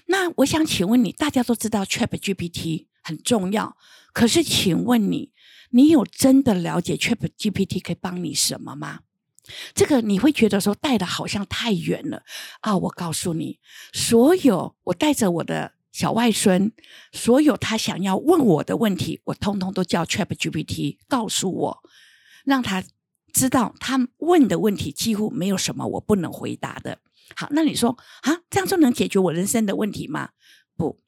[0.07, 3.77] 那我想请问你，大家都知道 Chat GPT 很重要，
[4.15, 5.33] 可是请问你，
[5.73, 9.01] 你有真的了解 Chat GPT 可以帮你什么吗？
[9.75, 12.23] 这个你会觉得说带的好像太远了
[12.61, 12.77] 啊！
[12.77, 13.59] 我告诉你，
[13.93, 16.73] 所有我带着我的小外孙，
[17.13, 21.83] 所有他想要问我的问题，我通通都叫 Chat GPT 告诉我，
[22.45, 22.85] 让他
[23.33, 26.99] 知道他问的问题几乎没有什么我不能回答的。
[27.35, 30.31] 好，那你说啊，这样就能解决我人生的问题吗？
[30.77, 31.01] 不，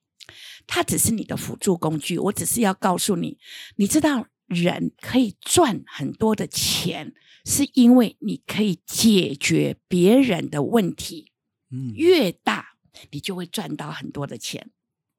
[0.66, 2.18] 它只是你的辅助工具。
[2.18, 3.38] 我只是要告诉你，
[3.76, 7.14] 你知道人可以赚很多的钱，
[7.44, 11.32] 是因为你可以解决别人的问题，
[11.70, 12.76] 嗯，越大
[13.10, 14.70] 你就会赚到很多的钱。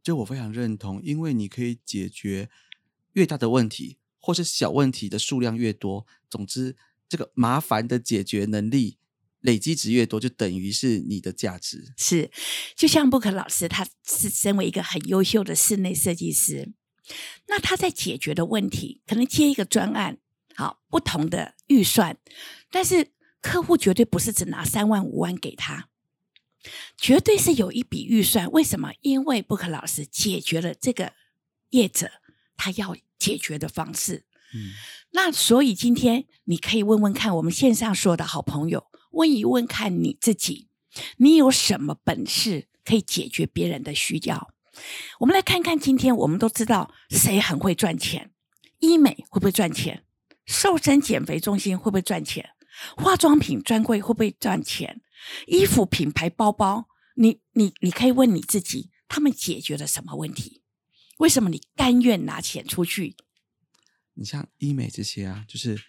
[0.01, 2.49] 就我非常认同，因为你可以解决
[3.13, 6.75] 越大的问题，或是小问题的数量越多，总之
[7.07, 8.97] 这个麻烦的解决能力
[9.41, 11.93] 累积值越多，就等于是你的价值。
[11.97, 12.31] 是，
[12.75, 16.73] 就像布克老师，他是身为一个很优秀的室内设计师，
[17.47, 20.17] 那他在解决的问题，可能接一个专案，
[20.55, 22.17] 好不同的预算，
[22.71, 25.89] 但是客户绝对不是只拿三万五万给他，
[26.97, 28.49] 绝对是有一笔预算。
[28.51, 28.93] 为什么？
[29.01, 31.13] 因为布克老师解决了这个
[31.69, 32.09] 业者
[32.57, 34.25] 他要解决的方式。
[34.53, 34.71] 嗯，
[35.11, 40.69] 那所以今天你可以问问看，我们线上所有的好朋友，问一问看你自己，
[41.17, 44.53] 你有什么本事可以解决别人的需要？
[45.19, 48.31] 我们来看看，今天我们都知道谁很会赚钱，
[48.79, 50.04] 医美会不会赚钱？
[50.45, 52.51] 瘦身减肥中心会不会赚钱？
[52.97, 55.01] 化妆品专柜会不会赚钱？
[55.47, 60.61] 衣服品牌包包，你你你可以问你自己，他们解决了什么问题？
[61.17, 63.15] 为什么你甘愿拿钱出去？
[64.13, 65.79] 你像医美这些啊，就是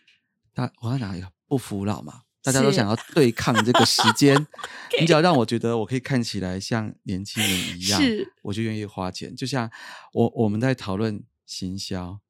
[0.54, 4.46] 大我要讲不服老嘛，大家都想要对抗这个时间。
[5.00, 8.00] 你只要让我觉得我可以看起来像年轻人一样，
[8.42, 9.34] 我就愿意花钱。
[9.34, 9.70] 就像
[10.12, 12.20] 我我们在讨论行销，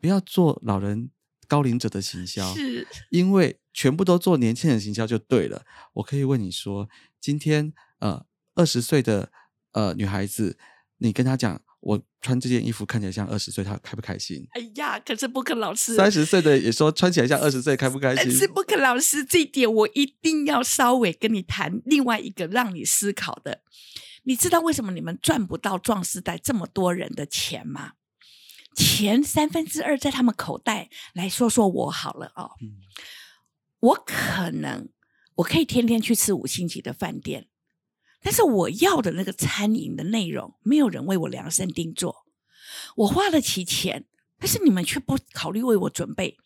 [0.00, 1.10] 不要做老人
[1.52, 5.66] 高龄者的行销，是因为全部都做年轻人行销就对了。
[5.92, 6.88] 我可以问你说，
[7.20, 9.30] 今天呃二十岁的
[9.72, 10.56] 呃女孩子，
[10.96, 14.48] 你跟她讲，我穿这件衣服看起来像二十岁，她开不开心？
[14.52, 18.24] 哎呀，可是布克老师，三十岁的也说穿起来像二十岁，开不开心？
[18.24, 23.60] 但是布克老师这一点，我一定要稍微跟你谈另外一个让你思考的。
[24.22, 27.92] 你知道为什么你们赚不到壮士代这么多人的钱吗？
[28.74, 30.88] 钱三分之二在他们口袋。
[31.14, 32.80] 来说说我好了哦，嗯
[33.80, 34.88] 我可能
[35.36, 37.48] 我可以天天去吃五星级的饭店，
[38.20, 42.24] 但是我要的那个餐饮的内容，没有人为我量身定做。
[42.96, 44.06] 我花得起钱，
[44.42, 46.36] 但是你们却不考虑为我准备。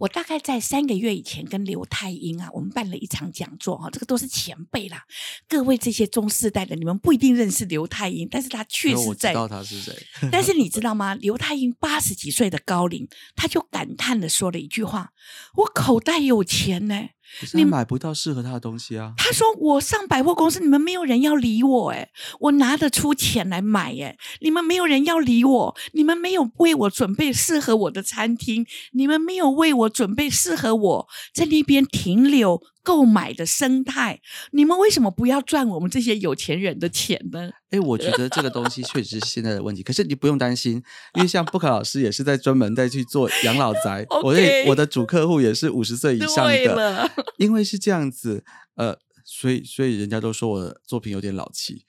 [0.00, 5.04] 我大概在三个月以前跟刘太英啊，我们办了一场讲座哈，这个都是前辈啦。
[5.48, 9.94] 各位这些中世代的，你们不一定认识刘太英，但是他确实在我知道他是谁。
[10.32, 11.14] 但是你知 道吗？
[11.14, 15.12] 刘太英八十几岁的高龄，他就感叹的说了一句话
[15.54, 17.10] ：“我口袋有钱呢。
[17.15, 19.14] 可是他买不到适合他的东西啊”。
[19.18, 22.10] 他说：“我上百货公司，你们没有人要理我，诶，
[22.40, 34.20] 我拿得出钱来买，诶，你们没有人要理我，你们没有为我准备适合我的餐厅，你们没有为我准备适合我在那边停留购买的生态，
[34.52, 40.80] 你们为什么不要赚我们这些有钱人的钱呢？”哎，我觉得这个东西确实是现在的问题，可是你不用担心，
[41.14, 48.44] 因为像布卡老师也是在专门在去做养老宅， 我的 OK 我的主客户也是五十岁以上的，因为是这样子，
[48.76, 51.84] 呃，所以所以人家都说我的作品有点老气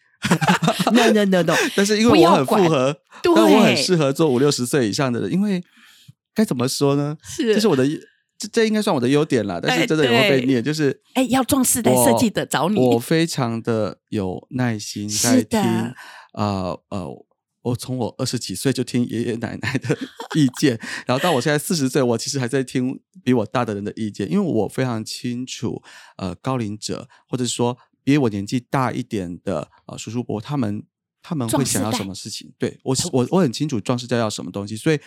[0.92, 5.64] ，no no no no，但是因为我很复不要管合，对但我很适合做五六十岁以上的人，因为
[6.34, 7.16] 该怎么说呢？
[7.24, 7.86] 是这是我的，
[8.38, 9.60] 这这应该算我的优点啦。
[9.62, 15.94] 但哎是真的也会被对念，就是哎，要壮士代设计的找你，我非常的有耐心在的听，
[16.34, 17.26] 呃呃。
[17.64, 19.98] 我从我二十几岁就听爷爷奶奶的
[20.36, 25.84] 意见，然后到我现在四十岁，我其实还在听比我大的人的意见，因为我非常清楚，
[26.16, 30.82] 呃，高龄者或者说比我年纪大一点的呃叔叔伯，他们
[31.22, 32.54] 他们会想要什么事情？
[32.58, 34.98] 对我是我我很清楚壮士代要什么东西，所以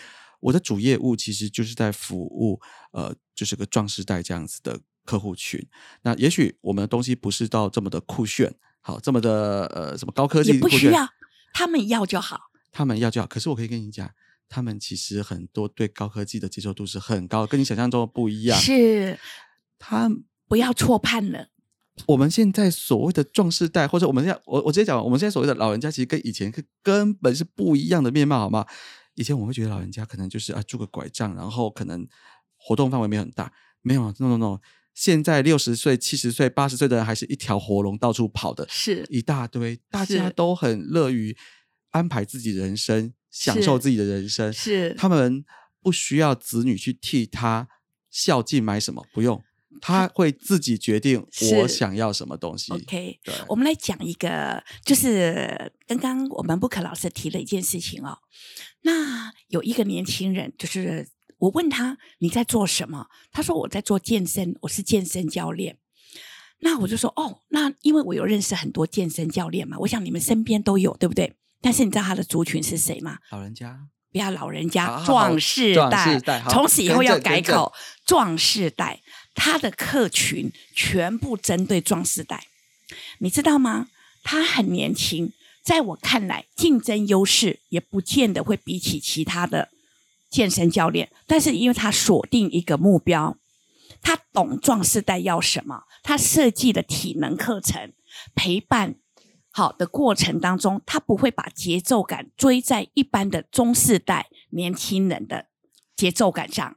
[0.41, 2.61] 我的主业务其实就是在服务
[2.93, 5.65] 呃，就是个壮士代这样子的客户群。
[6.03, 11.09] 那也许我们的东西不是到这么的酷炫，好这么的呃什么高科技不需要，
[11.53, 12.51] 他们要就好。
[12.73, 13.27] 他们要就好。
[13.27, 14.11] 可是我可以跟你讲，
[14.49, 18.59] 他们其实很多对高科技的接受度是很高，跟你想象中的不一样。
[18.59, 19.19] 是，
[19.79, 20.11] 他
[20.49, 21.49] 不要错判了。
[22.07, 28.65] 我们现在所谓的壮士代，或者我们现在我我直接讲，我们现在所谓的老人家，其实跟以前是根本是不一样的面貌，好吗？
[29.21, 32.09] 以前我们会觉得老人家可能就是啊拄个拐杖，然后可能
[32.57, 33.53] 活动范围没有很大，
[33.83, 34.59] 没有，no no no。
[34.95, 41.37] 现在六十岁、七十岁、八十岁的人还是一条活龙到处跑的，是一大堆，大家都很乐于
[41.91, 44.51] 安排自己人生，享受自己的人生。
[44.51, 45.45] 是，他们
[45.83, 47.69] 不需要子女去替他
[48.11, 49.43] 孝敬买什么，不用，
[49.81, 51.25] 他会自己决定
[51.61, 52.73] 我想要什么东西。
[52.73, 58.19] OK，我们来讲一个，就是刚刚我们布克老师提了一件事情哦。
[58.83, 65.79] 那有一个年轻人，就是我问他你在做什么，他说我在做健身，我是健身教练。
[66.61, 71.35] 那我就说哦，那因为我有认识很多健身教练嘛，我想你们身边都有，对不对？
[71.63, 73.19] 但是你知道他的族群是谁吗？
[73.31, 73.79] 老人家
[74.13, 77.73] 不要老人家，壮士壮代士代，从此以后要改口，
[78.05, 79.01] 壮士代，
[79.35, 82.45] 他的客群全部针对壮士代，
[83.19, 83.89] 你知道吗？
[84.23, 89.71] 他很年轻，在我看来，竞争优势也不见得会比起其他的
[90.29, 93.39] 健身教练，但是因为他锁定一个目标，
[94.03, 97.93] 他懂壮士代要什么，他设计的体能课程
[98.35, 98.97] 陪伴
[99.51, 105.47] 好的过程当中，他不会把节奏感追在一般的中世代年轻人的
[105.97, 106.77] 节奏感上。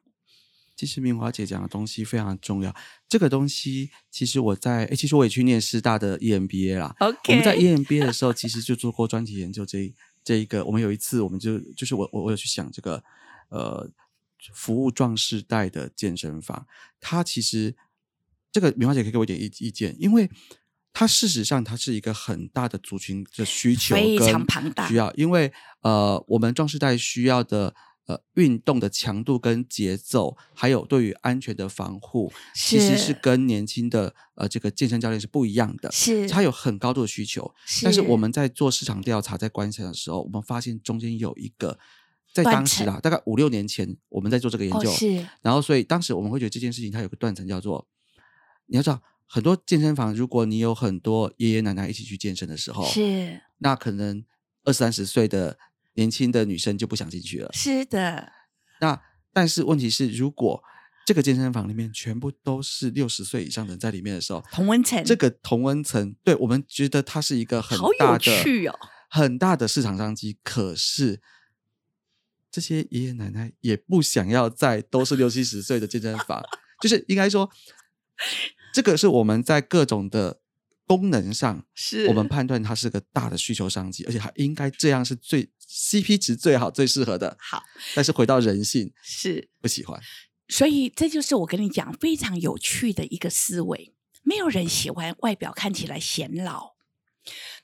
[0.86, 2.76] 其实明华姐讲的东西非常重要。
[3.08, 6.94] 这个东西其实我在，诶，其实我也去念师大的 E EMBA 啦。
[7.00, 10.66] OK，我们在 E EMBA 的时候，其实就做过专题研究这一这一个。
[10.66, 13.02] 我们有一次，我们就就是我我我有去想这个
[13.50, 13.90] 呃
[14.54, 16.68] 服务壮士代的健身房，
[17.00, 17.76] 它其实
[18.52, 20.30] 这个明华姐可以给我一点意意见，因为
[20.92, 27.74] 它事实上它是一个很大的族群的需求非跟常庞大需要，因为呃我们壮士代需要的。
[28.06, 33.14] 呃，运动的强度跟节奏，还有对于安全的防护，其实是是。
[33.14, 35.90] 跟年轻的呃这个健身教练是不一样的。
[35.94, 37.50] 是它有很高度的需求，
[37.82, 38.34] 但是我们。
[38.34, 41.78] 在做市场调查、在观察的时候，我们发现中间有一个，
[42.34, 45.28] 在断当时啊，大概五六年前，我们在做这个研究，哦是。
[45.44, 47.88] 然后所以当时我们会觉得这件事情它有个断层，叫做
[48.66, 53.40] 你要知道，很多健身房，如果你有很多爷爷奶奶一起去健身的时候，是。
[53.60, 54.26] 那可能
[54.64, 55.60] 二三十岁的
[55.94, 57.50] 年轻的女生就不想进去了。
[57.54, 58.32] 是的，
[58.82, 59.02] 那
[59.32, 60.64] 但是问题是，如果
[61.06, 68.80] 这个健身房里面全部都是六十岁以上的人在里面的时候，同温层这个同温层，对我们觉得它是一个很大的、趣哦。
[69.10, 70.38] 很大的市场商机。
[70.44, 71.22] 可是
[72.50, 76.42] 这些爷爷奶奶也不想要在都是六七十岁的健身房，
[76.82, 77.50] 就是应该说，
[78.74, 80.40] 这个是我们在各种的
[80.98, 87.36] 功能上，是我们判断它是个大的需求商机，而且它应该这样是最 CP 值最好、最适合的。
[87.40, 87.64] 好
[87.96, 90.00] 但是回到人性，是，不喜欢。
[90.48, 93.96] 所以这就是我跟你讲非常有趣的一个思维。
[94.24, 96.76] 没有人喜欢外表看起来显老，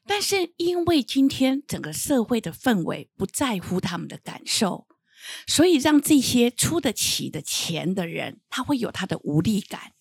[0.06, 4.88] 但是因为今天整个社会的氛围不在乎他们的感受，
[5.48, 9.94] 所以让这些出得起的钱的人，他会有他的无力感。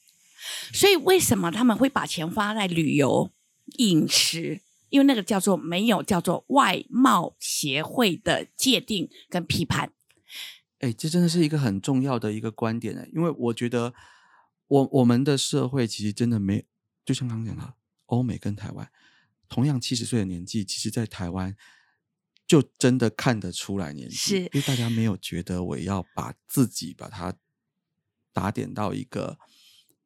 [0.73, 3.31] 所以为什么他们会把钱花在旅游、
[3.79, 4.61] 饮食？
[4.91, 9.93] 因为那个叫做没有叫做外貌协会的界定跟批判。
[10.79, 13.93] 哎，这真的是一个很重要的一个观点呢，因为我觉得
[14.69, 16.65] 我我们的社会其实真的没，
[17.05, 17.75] 就像刚刚讲的，
[18.07, 18.91] 欧美跟台湾
[19.47, 21.55] 同样七十岁的年纪，其实在台湾
[22.47, 27.35] 就真的看得出来年纪，是因为大家没有觉得我要把自己把它
[28.33, 29.39] 打点到一个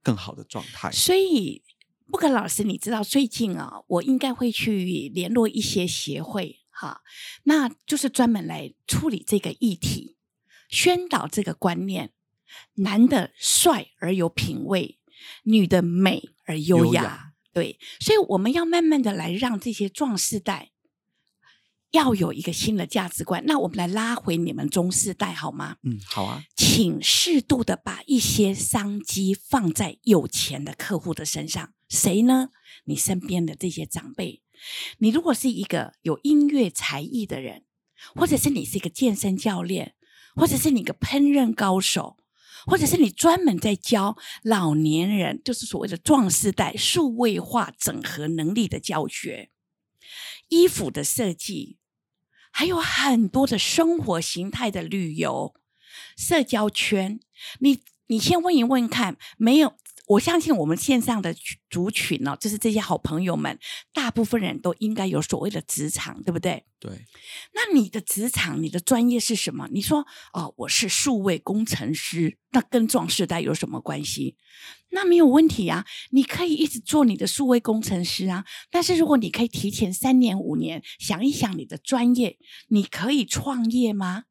[0.02, 0.90] 更好的状态。
[0.90, 1.62] 所以，
[2.10, 7.02] 布克老师，你知道最近啊，我应该会去联络一些协会，哈，
[7.44, 10.16] 那就是专门来处理这个议题，
[10.68, 12.12] 宣导这个观念：
[12.74, 14.98] 男的帅而有品味，
[15.44, 16.84] 女的美而优雅。
[16.84, 20.71] 优雅对，所以我们要慢慢的来让这些壮士代
[21.92, 23.44] 要有一个新的价值观。
[23.46, 25.76] 那我们来拉回你们中世代好吗？
[25.84, 31.72] 嗯，好啊，请适度的把一些商机放在有钱的客户的身上。
[31.88, 32.48] 谁呢？
[32.86, 34.42] 你身边的这些长辈。
[34.98, 37.64] 你如果是一个有音乐才艺的人，
[38.14, 39.94] 或者是你是一个健身教练，
[40.34, 42.18] 或者是你个烹饪高手。
[42.64, 49.50] 或者是你专门在教老年人，就是所谓的壮世代数位化整合能力的教学，
[50.48, 51.78] 衣服的设计，
[52.52, 55.54] 还有很多的生活形态的旅游，
[56.16, 57.18] 社交圈，
[57.58, 59.74] 你你先问一问看，没有。
[60.12, 61.34] 我相信我们线上的
[61.70, 63.58] 族群呢，就是这些好朋友们，
[63.94, 66.64] 大部分人都应该有所谓的职场，对不对？
[66.78, 66.90] 对。
[67.54, 69.68] 那你的职场，你的专业是什么？
[69.72, 74.36] 你说哦，我是数位工程师，那跟壮世代有什么关系？
[74.90, 78.44] 那没有问题啊，你可以一直做你的数位工程师啊。
[78.70, 82.38] 但是如果你可以提前三年五年想一想你的专业，
[82.68, 84.24] 你可以创业吗？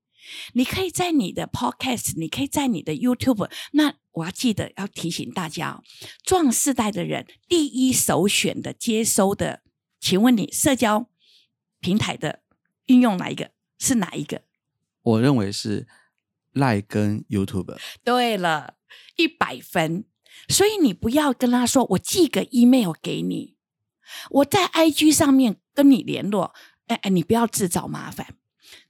[0.53, 3.49] 你可以在你的 Podcast，你可以在你的 YouTube。
[3.71, 5.83] 那我要记得要提醒大家哦，
[6.23, 9.61] 壮世代的人第一首选的接收的，
[9.99, 11.09] 请问你社交
[11.79, 12.41] 平台的
[12.87, 14.41] 运用哪一个是哪一个？
[15.01, 15.87] 我认为是
[16.51, 17.77] 赖跟 YouTube。
[18.03, 18.75] 对了，
[19.15, 20.05] 一百分。
[20.47, 23.55] 所以你不要跟他说，我寄个 email 给你，
[24.29, 26.53] 我在 IG 上面跟你联络。
[26.87, 28.35] 哎哎，你不要自找麻烦。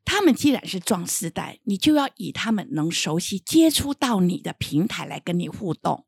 [0.04, 6.06] 他们既然是壮世代，你就要以他们能熟悉接触到你的平台来跟你互动。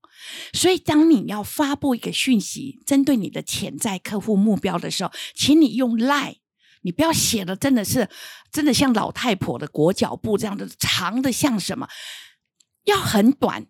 [0.54, 6.38] 所以，当你要发布一个讯息，针对你的潜在客户目标的时候，请你用 Line，
[6.82, 8.10] 你不要写的真的是
[8.52, 11.88] 真的像老太婆的裹脚布这样的长的像什么，
[12.86, 13.66] 要很短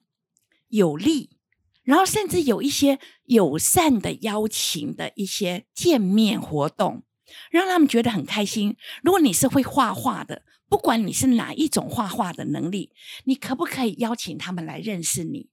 [0.67, 1.37] 有力，
[1.83, 7.03] 然后甚至有一些友善的邀请的一些见面活动。
[7.51, 8.75] 让他们觉得很开心。
[9.03, 12.91] 如果你是会画画的，不管你是哪一种画画的能力，
[13.25, 15.49] 你可不可以邀请他们来认识你？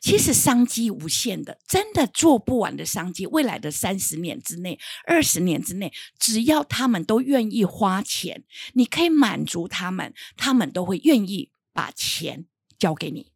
[0.00, 3.26] 其实商机无限的，真的做不完的商机。
[3.26, 8.44] 未来的三十年之内、二十年之内，只要他们都愿意花钱，
[8.74, 12.46] 你可以满足他们，他们都会愿意把钱
[12.78, 13.32] 交给你。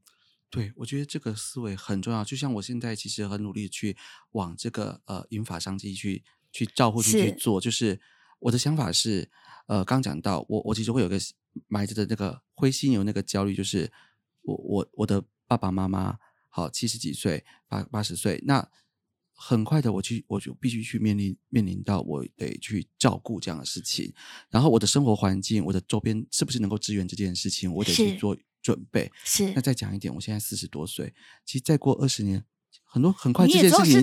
[0.49, 2.25] 对，我觉得这个思维很重要。
[2.25, 3.97] 就像我现在其实很努力去
[4.31, 6.25] 往这个呃引法商机去。
[6.51, 8.01] 去照顾去去做，就是
[8.39, 9.31] 我的想法是，
[9.67, 11.19] 呃，刚讲到我我其实会有个
[11.67, 13.93] 埋着的那个灰犀牛那个焦虑，就是
[14.43, 16.19] 我我我的爸爸妈妈
[16.49, 18.69] 好七十几岁八八十岁，那
[19.35, 24.13] 很快的我去我就必须去面临面临到我得去照顾这样的事情，
[24.51, 29.11] 然后我的生活环境我的周边是不是能够支援这件事情，我得去做准备。
[29.25, 32.45] 是那再讲一点，我现在四十多岁，其实再过二十年，
[32.85, 34.03] 很多很快这件事情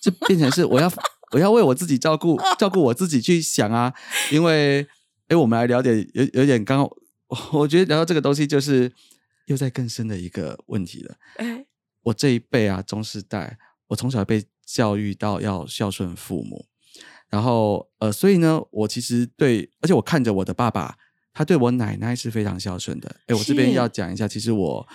[0.00, 0.90] 这变成是我要。
[1.32, 3.94] 我要为我自己照顾， 照顾我自己去想啊，
[4.32, 4.86] 因为，
[5.28, 6.88] 哎，我们来聊点有有点刚，
[7.52, 8.92] 我觉得聊到这个东西就是
[9.46, 11.14] 又在更深的一个问题了。
[12.02, 13.58] 我这一辈啊，中世代，
[13.88, 16.66] 我从小被教育到要孝顺父母，
[17.28, 20.96] 然后呃，所以呢，我其实对，而且我看着我的爸爸，
[21.32, 23.16] 他对我奶奶是非常孝顺的。
[23.26, 24.88] 哎，我这边要讲一下，其实我，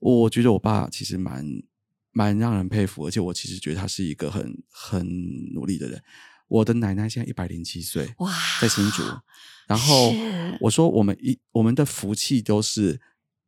[0.00, 1.46] 我觉得我爸其实蛮。
[2.14, 5.06] 蛮让人佩服，而且我其实觉得他是一个很很
[5.52, 6.02] 努力的人。
[6.48, 9.02] 我的奶奶现在一百零七岁，哇，在新竹。
[9.66, 10.12] 然后
[10.60, 13.00] 我说，我们一我们的福气都是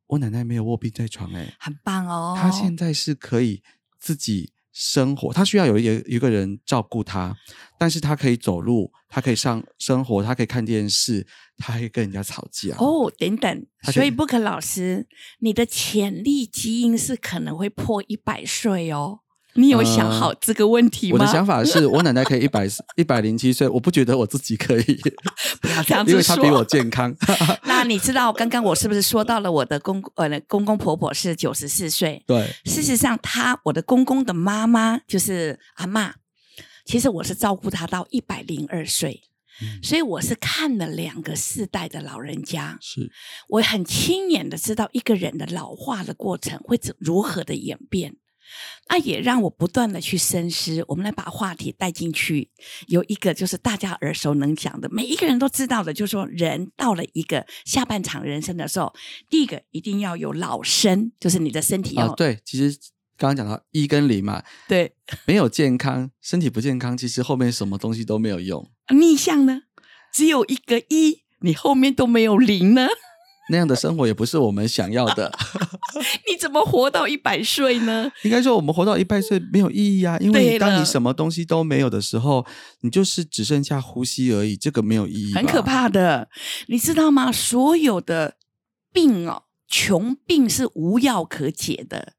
[0.09, 2.37] 我奶奶没有卧病在床，哎，很棒哦。
[2.39, 3.63] 她现在是可以
[3.99, 4.53] 自己。
[4.79, 7.35] 生活，他需要有一一个人照顾他，
[7.79, 12.77] 但是他可以走路，他可以上生活，他可以看电视，他可以跟人家吵架。
[12.77, 15.07] 哦，等等，所以 Book 老师，
[15.39, 19.21] 你的潜力基因是可能会破一百岁哦。
[19.57, 21.19] 你有想好这个问题吗？
[21.19, 25.01] 我的想法是我奶奶可以 一百一百零七岁，我不觉得我自己可以。
[25.61, 27.15] 不要这样子说， 因为她比我健康。
[27.65, 32.23] 那你知道刚刚我是不是说到了我的公呃公公婆婆是九十四岁？
[32.27, 36.15] 对，事实上他我的公公的妈妈就是阿妈，
[36.85, 39.23] 其实我是照顾他到一百零二岁，
[39.83, 43.11] 所以我是看了两个世代的老人家，是
[43.49, 48.17] 我很亲眼的知道一个人的老化的过程会怎如何的演变。
[48.89, 50.85] 那也让我不断的去深思。
[50.89, 52.51] 我们来把话题带进去，
[52.87, 58.95] 有一个就是大家耳熟能详的，每一个人都知道的，就是说人到了一个下半场人生的时候，
[59.29, 62.39] 第一个一定要有老身，就是你的身体要对。
[62.45, 62.79] 其实
[63.17, 64.93] 刚刚讲到一跟零嘛，对，
[65.27, 68.71] 没有健康，身体不健康，其实后面什么东西都没有用。
[68.95, 69.63] 逆向呢，
[70.13, 72.87] 只有一个一，你后面都没有零呢。
[73.51, 75.31] 那样的生活也不是我们想要的。
[76.27, 78.11] 你怎么活到一百岁呢？
[78.23, 82.47] 应该说，我们活到一百岁没有意义啊，因为当你什么东西都没有的时候，
[82.81, 85.67] 你就是只剩下呼吸而已，这个没有意义，很可。
[85.67, 86.29] 怕的，
[86.69, 87.33] 你知道吗？
[87.33, 88.37] 所有的
[88.93, 92.15] 病哦，穷病是无药可解的。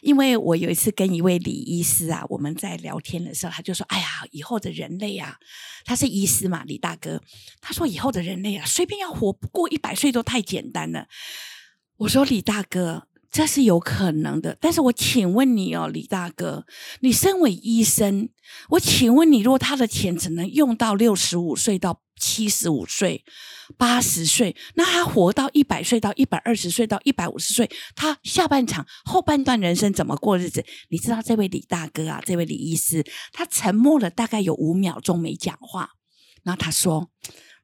[0.00, 5.36] 因为我有一次跟一位李医师啊，我们在聊天的时候，他就说：“哎呀，以后的人类啊，
[5.84, 7.22] 他是医师嘛，李大哥，
[7.60, 11.06] 他说以后的人类啊，随便要活不过一百岁都太简单了。”
[11.98, 16.66] 我说：“李大哥。”这是有可能的，但是我请问你哦，李大哥，
[17.00, 18.28] 你身为医生，
[18.68, 23.24] 我请问你，如果他的钱只能用到六十五岁到七十五岁、
[23.78, 30.62] 八十岁，那他活到一百岁到一百二十岁到一百五十岁，他下半场后半段人生怎么过日子？
[30.90, 33.02] 你知道这位李大哥啊，这位李医师，
[33.32, 35.92] 他沉默了大概有五秒钟没讲话，
[36.42, 37.10] 然后他说：“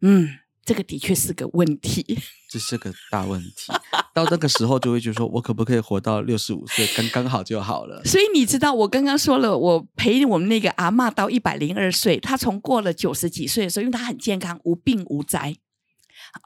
[0.01, 0.31] 嗯。”
[0.69, 2.19] 这个的确是个问题，
[2.51, 3.73] 这是个大问题。
[4.19, 8.03] 到那个时候就会觉得说，我可不可以活到六十五岁，刚刚好就好了。
[8.05, 15.55] 所以你知道，我刚刚说了，我陪我们那个阿嬷到一百零二岁，她从过了九十几岁的时候，因为她很健康，无病无灾，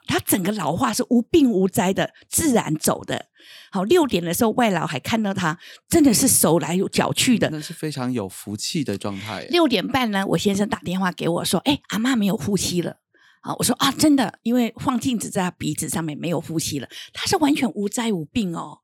[0.07, 3.27] 她整个老化是无病无灾的，自然走的。
[3.71, 5.59] 好，六点的时候，外老还看到她，
[5.89, 9.47] 真的是手来脚去的，那是非常有福气的状态。
[9.49, 12.99] 六点半呢，我先生打电话给我说：“哎，阿妈没有呼吸了。”
[13.43, 18.81] 啊，我说啊，真的，因为放镜子在他鼻子上面没有呼吸了，他是完全无灾无病哦。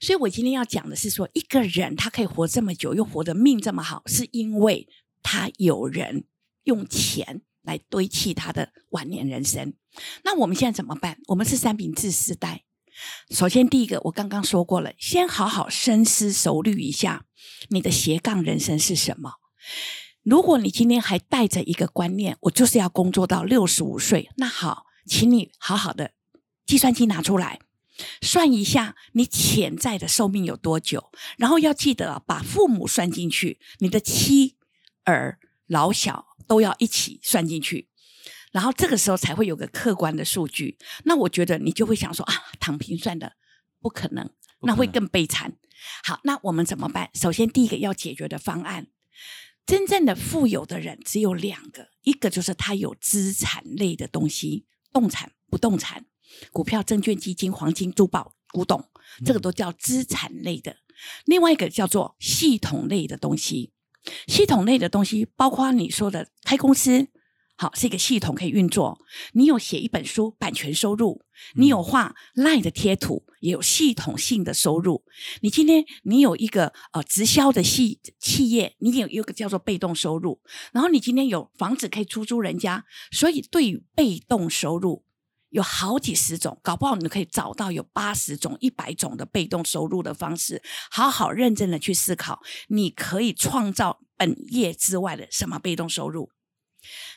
[0.00, 4.88] 所以我今天要讲的是说，一个人他可以活这么久，又活得命这么好，是因为
[5.22, 6.24] 他有人
[6.64, 9.72] 用钱来堆砌他的晚年人生。
[10.24, 11.18] 那我们现在怎么办？
[11.28, 12.64] 我们是三明治时代。
[13.30, 17.24] 首先，第一个我刚刚说过了，先好好深思熟虑一下，
[17.68, 19.34] 你的斜杠人生是什么。
[20.22, 26.12] 如果你今天还带着一个观念，我就是要工作到六十五岁，那好，请你好好的
[26.64, 27.58] 计算机拿出来
[28.20, 34.56] 算一下你潜在的寿命有多久，然后要记得把父母算进去，你的妻
[35.04, 37.88] 儿老小都要一起算进去，
[38.52, 40.78] 然后这个时候才会有个客观的数据。
[41.04, 43.32] 那我觉得你就会想说啊，躺平算的
[43.80, 45.56] 不可能，那会更悲惨。
[46.04, 47.10] 好，那我们怎么办？
[47.12, 48.86] 首先第一个要解决的方案。
[49.64, 56.04] 真正的富有的人只有两个，一个就是他有资产类的东西，动产、不动产、
[56.52, 58.84] 股票、证券、基金、黄金、珠宝、古董，
[59.24, 60.76] 这个都叫资产类的。
[61.24, 63.72] 另外一个叫做系统类的东西，
[64.26, 67.08] 系统类的东西包括你说的开公司。
[67.62, 68.98] 好，是一个系统可以运作。
[69.34, 71.20] 你有写一本书，版权收入；
[71.54, 75.04] 你有画赖的贴图，也有系统性的收入。
[75.42, 80.40] 你今天你有一个呃直销的系企业，你有一个叫做被动收入。
[80.72, 85.04] 然后你今天有房子可以出租人家，所以对于被动收入
[85.50, 90.60] 有好几十种，搞不好你可以找到有八十种、一百种的被动收入的方式。
[90.90, 96.30] 好好认真的去思考，你可以创造本业之外的什么被动收入。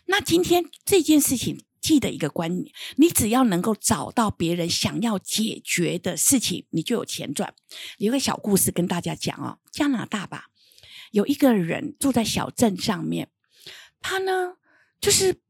[0.06, 7.54] 那今天这件事情，记得一个观念：你只要能够找到别人想要解决的事情，你就有钱赚。
[7.98, 10.46] 有个小故事跟大家讲哦，加拿大吧，
[11.12, 13.30] 有一个人住在小镇上面，
[14.02, 14.56] 他呢
[15.00, 15.42] 就是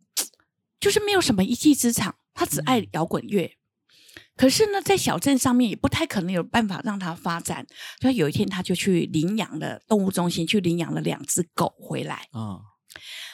[0.79, 3.57] 就是没有什么一技之长，他只爱摇滚乐。
[4.37, 7.65] 可是呢，在小镇上面也不太可能有办法让他发展。
[8.01, 12.59] 所以有一天，他就去领养了动物中心，去领养了两只狗回来啊。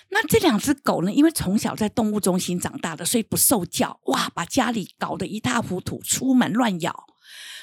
[0.09, 1.13] 那这两只狗呢？
[1.13, 7.05] 因为从小在动物中心长大的，所以不受教，哇，把家里搞得一塌糊涂，出门乱咬，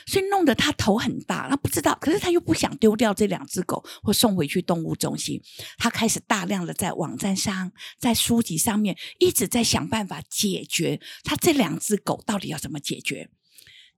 [0.06, 1.48] 所以弄得他头很大。
[1.50, 5.42] 他不知道，可是他又不想丢掉这两只狗，或送回去动物中心。
[5.76, 13.30] 他开始大量的在网站上、在书籍上面，一直在想办法解决他这两只狗到底要怎么解决。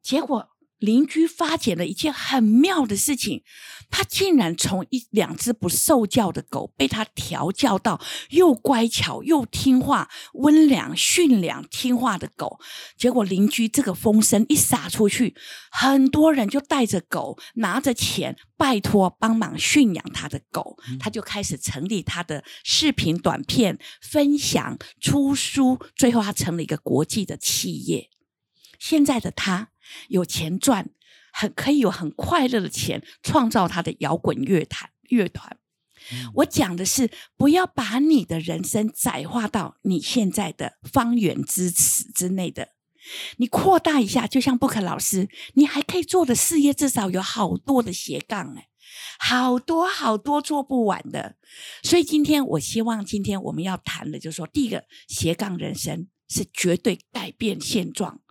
[0.02, 0.48] 结果。
[0.80, 3.42] 邻居发现了一件很妙的事情，
[3.90, 8.00] 他竟然从一两只不受教的狗被他调教到
[8.30, 12.58] 又乖巧又听话、温良驯良、听话的狗。
[12.96, 15.36] 结果邻居这个风声一撒出去，
[15.70, 20.78] 很多人就带着狗，拿着钱拜托帮忙驯养他的狗。
[20.98, 28.08] 他就开始成立他的视频短片分享、出书，最后他成了一个国际的企业。
[28.78, 29.68] 现在的他。
[30.08, 30.90] 有钱赚，
[31.32, 35.56] 很可以有很快乐的钱，创造他的摇滚乐坛乐团。
[36.36, 42.70] 我讲的是，不要把你的人生窄化到你现在的方圆之尺之内的，
[43.36, 44.26] 你扩大一下。
[44.26, 48.68] 就像布克老师，你还可以做的事业至少有好多的斜杠哎，
[49.18, 51.36] 好多好多做不完的。
[51.82, 58.22] 所以今天我希望，今天我们要谈的就是说，第一个斜杠人生是绝对改变现状。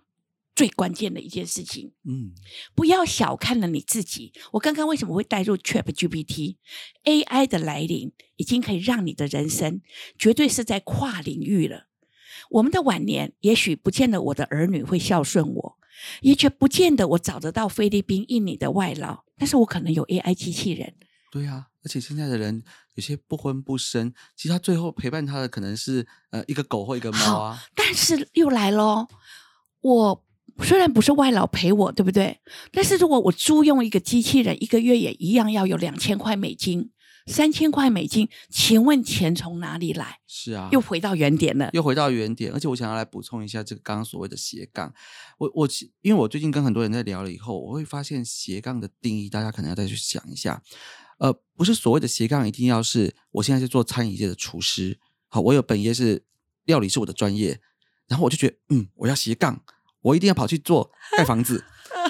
[0.60, 1.94] 最关键的一件事情。
[2.06, 2.32] 嗯，
[2.74, 4.30] 不要小看了你自己。
[4.52, 9.80] 我刚刚为什么会带入 Chat GPT？AI 的来临已经可以让你的人生
[10.18, 11.86] 绝对是在跨领域了。
[12.50, 15.78] 我们的晚年也许不见得我的儿女会孝顺我，
[16.20, 20.94] 也却不见得我找得到菲律宾、印尼的外劳，但是我可能有 AI 机器人。
[21.32, 22.62] 对啊，而且现在的人
[22.96, 27.62] 有些不婚不生，其实他最后陪伴他的可能是呃一个狗或一个猫啊。
[27.74, 29.08] 但是又来咯，
[29.80, 30.22] 我
[30.62, 32.38] 虽然不是外劳陪我，对不对？
[32.72, 36.90] 但是如果我租用一个机器人，一个月也一样要有两千块美金。
[37.26, 40.18] 三千块美金，请问钱从哪里来？
[40.26, 41.70] 是啊，又回到原点了。
[41.74, 44.92] 又回到原点，而且我想要来补充一下这个刚刚所谓的斜杠。
[45.38, 45.68] 我我
[46.00, 50.60] 因为我最近跟很多人在聊了以后，我会发现斜杠的定义，大家可能要再去想一下。
[51.18, 54.98] 呃，不是所谓的斜杠一定要是我现在是做餐饮界的厨师，
[55.28, 56.24] 好，我有本业是
[56.64, 57.60] 料理是我的专业，
[58.08, 59.62] 然后我就觉得嗯，我要斜杠，
[60.02, 61.64] 我一定要跑去做盖房子，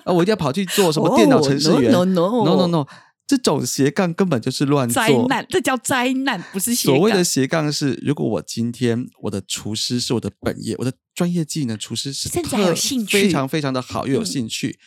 [0.05, 2.86] 啊， 我一定要跑去做什么电脑程序员？No No No No No。
[3.26, 14.80] 这种斜杠根本就是乱灾难，这叫灾难，不是斜所谓的斜杠是，如果我今天我的厨师是我的本业，我的专业技能，厨师是甚至有兴趣，非常非常的好，又有兴趣，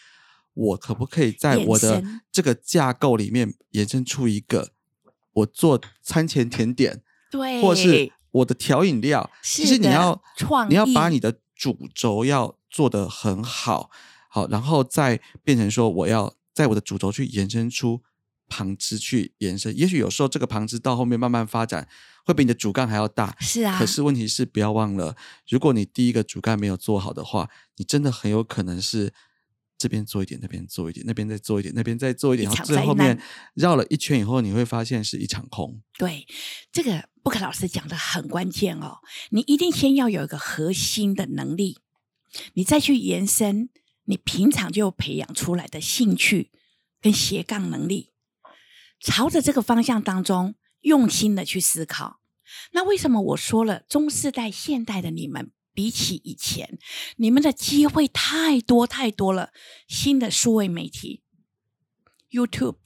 [0.54, 4.72] 我可不可以在我的这个架构里面延伸出一个
[5.36, 7.02] 我做餐前甜点，
[7.32, 13.90] 对，或是我的调饮料，其实你要创，你要把你的主轴要做得很好，
[14.30, 18.02] 好，然后再变成说我要在我的主轴去延伸出。
[18.50, 21.88] 旁枝去延伸，也许有时候这个旁枝到后面慢慢发展，
[22.24, 23.36] 会比你的主干还要大。
[23.40, 25.16] 是啊，可是问题是不要忘了，
[25.48, 29.12] 如果你第一个主干没有做好的话，你真的很有可能是
[29.76, 33.20] 这边做一点，那边做一点，那边再做一点，那边再做一点，然后最后面
[33.56, 35.82] 绕了一圈以后，你会发现是一场空。
[35.98, 36.28] 对，
[36.72, 39.00] 这个布克老师讲的很关键哦，
[39.30, 41.80] 你一定先要有一个核心的能力，
[42.54, 43.70] 你再去延伸
[44.04, 46.52] 你平常就培养出来的兴趣
[47.00, 48.12] 跟斜杠能力。
[49.00, 52.20] 朝着这个方向当中用心的去思考，
[52.72, 56.78] 那为什么我说了中世代、现代的你们比起以前，
[57.16, 59.52] 你们的机会太多太多了？
[59.88, 61.22] 新的数位媒体、
[62.30, 62.78] YouTube，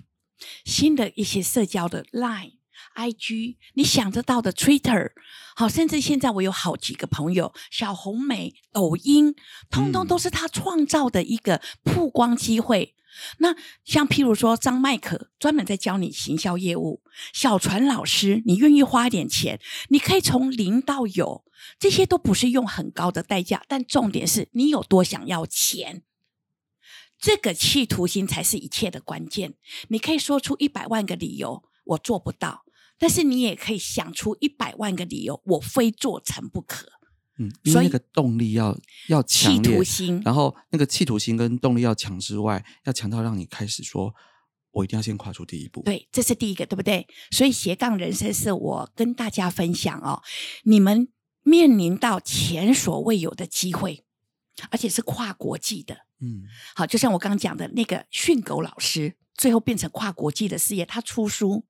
[0.64, 2.57] 新的一些社交的 Line、
[2.98, 5.12] IG，你想得到的 Twitter，
[5.56, 9.36] 好，甚至现在我有好几个朋友，小红梅、抖音，
[9.70, 12.96] 通通都是他创造的一个曝光机会。
[13.40, 17.02] 那像譬如说张麦克专门在教你行销业务，
[17.34, 21.44] 小船老师，你愿意花一点钱，你可以从零到有，
[21.80, 26.04] 这些都不是用很高的代价，但重点是你有多想要钱，
[27.20, 29.56] 这个企图心才是一切的关键。
[29.88, 32.66] 你可以说出一百万个理由我做不到，
[32.98, 36.88] 但是你也可以想出一百万个理由我非做成不可。
[37.40, 38.76] 嗯，因为那个动力要
[39.10, 44.12] 要强烈，心，然后那个企图心跟动力要强之外，要强到让你开始说，
[44.72, 45.84] 我一定要先跨出第一步。
[45.84, 47.06] 对，这是第一个，对不对？
[47.30, 50.24] 所以斜杠人生是我跟大家分享哦，
[50.64, 51.10] 你们
[51.44, 54.04] 面临到前所未有的机会，
[54.72, 56.08] 而且是跨国际的。
[56.20, 56.42] 嗯，
[56.76, 61.66] 好，就像我刚刚讲的那个训狗老师，最后变成跨国际的事业，他出书。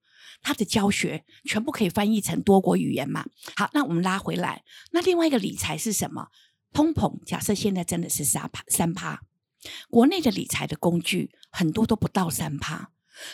[0.47, 3.25] 他的教学全部可以翻译成多国语言嘛？
[3.57, 6.29] 好，那我们拉回来，那另外一个理财是什么？
[6.71, 9.23] 通膨，假设现在真的是三趴三趴，
[9.89, 12.91] 国内的理财的工具很多都不到三趴，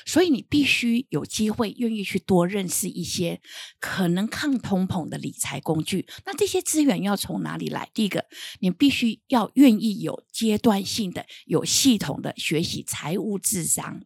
[0.07, 3.39] 所以你必须有机会愿意去多认识一些
[3.79, 6.07] 可能抗通膨的理财工具。
[6.25, 7.91] 那这些资源要从哪里来？
[7.93, 8.25] 第一个，
[8.59, 14.01] 你必须要愿意有阶段性的、有系统的学习财务智商，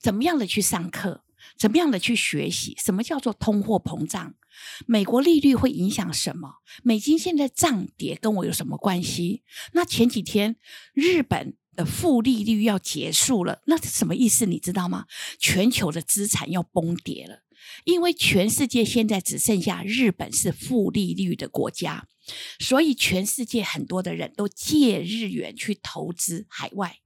[0.00, 1.23] 怎么样的去上课？
[1.58, 2.76] 怎么样的去学习？
[2.78, 4.34] 什么叫做通货膨胀？
[4.86, 6.56] 美国利率会影响什么？
[6.82, 9.42] 美金现在涨跌跟我有什么关系？
[9.72, 10.56] 那前几天
[10.92, 14.46] 日本的负利率要结束了，那是什么意思？
[14.46, 15.06] 你知道吗？
[15.38, 17.42] 全球的资产要崩跌了，
[17.84, 22.06] 因为全世界现在只剩下日本是负利率的国家，
[22.60, 26.98] 所以全世界很多的人都借日元去投资海外。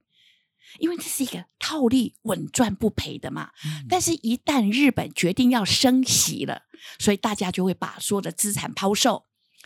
[0.77, 3.49] 因为这是一个套利稳赚不赔的嘛，
[3.89, 6.61] 但是，一旦日本决定要升息了，
[6.99, 9.25] 所以大家就会把所有的资产抛售，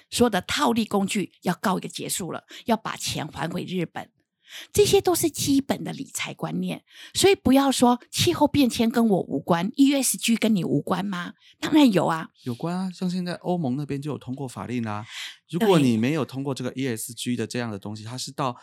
[0.09, 4.09] 所有的套利工具要告一个结束了，要把钱还回日本，
[4.71, 6.83] 这些都是基本的理财观念。
[7.13, 11.33] 所以不要说气候变迁跟我无关，ESG 跟你无关吗？
[11.59, 12.89] 当然有啊，有关啊。
[12.91, 15.05] 像现在欧盟那边就有通过法令啦，
[15.49, 18.55] 如果你没有通过这个 ESG 的这样的东西，它是到。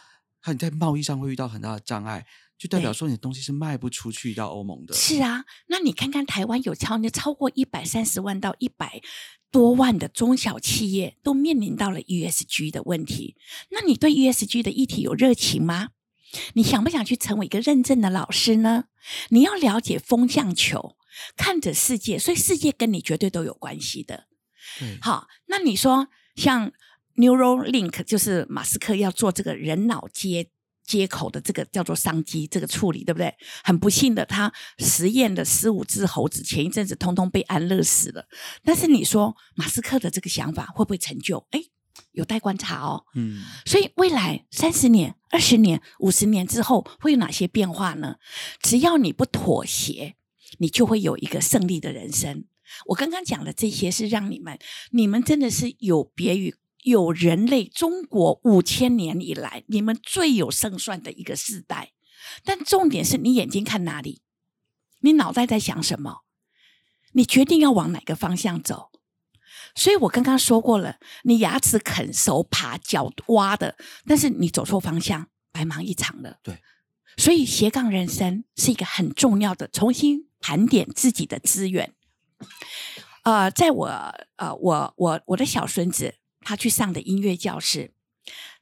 [0.42, 2.26] 看你在贸易上会遇到很大的障碍，
[2.58, 4.94] 就代表对说你的东西是卖不出去到欧盟的。
[4.94, 9.00] 是啊，那你看看台湾有超那超过一百三十万到一百
[9.50, 13.36] 多万的中小企业都面临到了 ESG 的问题，
[13.70, 15.88] 那你对 ESG 的议题有热情吗？
[16.54, 18.84] 你想不想去成为一个认证的老师呢？
[19.30, 20.96] 你要了解风向球，
[21.36, 24.28] 看着世界，所以世界跟你绝对都有关系的。
[24.78, 26.72] 对，好，那你说像
[27.20, 30.48] Neuralink，就是马斯克要做这个人脑接
[30.82, 33.32] 接口的这个叫做商机这个处理，对不对？
[33.62, 38.26] 很不幸的，他实验的十五只猴子前一阵子通通被安乐死了。
[38.64, 41.46] 但是你说马斯克的这个想法会不会成就？
[41.50, 41.62] 哎，
[42.12, 43.04] 有待观察哦。
[43.14, 48.16] 嗯，所以未来三十年、二十年、五十年之后会有哪些变化呢？
[48.60, 50.16] 只要你不妥协，
[50.58, 52.46] 你就会有一个胜利的人生。
[52.86, 54.58] 我刚刚讲的这些是让你们，
[54.90, 61.92] 你们真的是有别于有人类中国五千年以来你们最有胜算的一个时代。
[62.44, 64.22] 但重点是你眼睛看哪里，
[65.00, 66.20] 你脑袋在想什么，
[67.12, 68.90] 你决定要往哪个方向走。
[69.74, 73.76] 所以我刚刚说过了，你牙齿啃手爬脚挖的，
[74.06, 76.38] 但是你走错方向，白忙一场了。
[76.42, 76.58] 对，
[77.16, 81.94] 所以斜杠人生是一个很重要的，重新盘点自己的资源。
[83.22, 83.86] 呃，在我
[84.36, 87.92] 呃，我我我的小孙子他去上的音乐教室，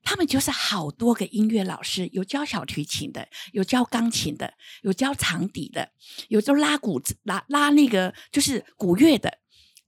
[0.03, 5.93] 他们就是好多个音乐老师，有教小提琴的，有教钢琴的，有教长笛的，
[6.29, 9.39] 有就拉鼓拉拉那个就是鼓乐的。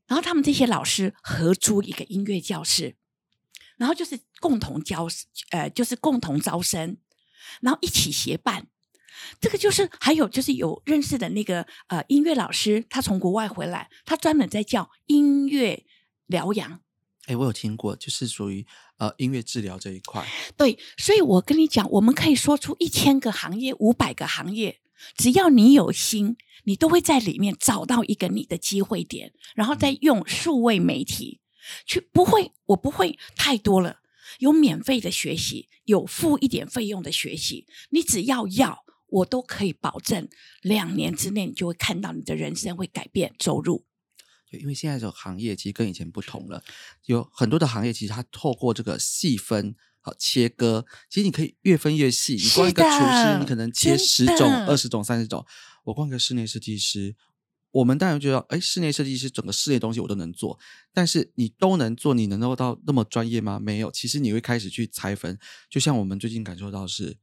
[0.06, 2.96] 然后他们这些老师合租一个音乐教室，
[3.76, 5.06] 然后就是共同教，
[5.50, 6.96] 呃，就是共同招生，
[7.60, 8.66] 然后一起协办。
[9.40, 15.86] 这个就是还有就是有认识的那个呃音乐老师，他从国外回来，他专门在教音乐
[16.26, 16.80] 疗养。
[17.30, 18.66] 哎，我有听过，就是属于
[18.98, 20.26] 呃音乐治疗这一块。
[20.56, 24.80] 对，所以我跟你讲，我们可以说出一千个行业、五百个行业，
[25.16, 31.38] 只要你有心，你都会在里面找到一个你的机会点，然后再用数位媒体
[31.86, 33.98] 去，不会，我不会太多了，
[34.40, 40.28] 有免费的学习，有付一点费用的学习，你只要要，我都可以保证，
[40.62, 43.84] 两年之内你就会看到你的人生会改变，走入。
[44.50, 46.62] 对，因为现在的行业其实跟以前不同了，
[47.06, 49.76] 有很多的行业其实它透过这个细分。
[50.02, 52.32] 好切割，其实你可以越分越细。
[52.32, 55.44] 你光一个厨师，你可能切十种、二十种、三十种。
[55.84, 57.14] 我光一个室内设计师，
[57.70, 60.58] 我们当然觉得，哎，室内设计师整个室内东西我都能做，
[60.94, 63.60] 但是你都能做，你能够到那么专业吗？
[63.60, 63.90] 没有。
[63.90, 65.38] 其实你会开始去拆分，
[65.68, 67.18] 就像我们最近感受到是，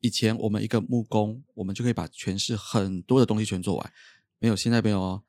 [0.00, 3.92] 以前我们一个木工，我们就可以把全市很多的东西全做完，
[4.40, 5.22] 没有，现在没有哦。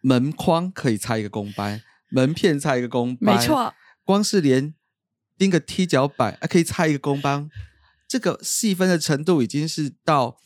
[0.00, 3.74] 门框可以拆一个工班，门片拆一个工班，没错，
[4.04, 4.74] 光是连。
[5.38, 7.48] 钉个踢脚板，还可以拆一个工班，
[8.06, 10.36] 这个细分的程度已经是到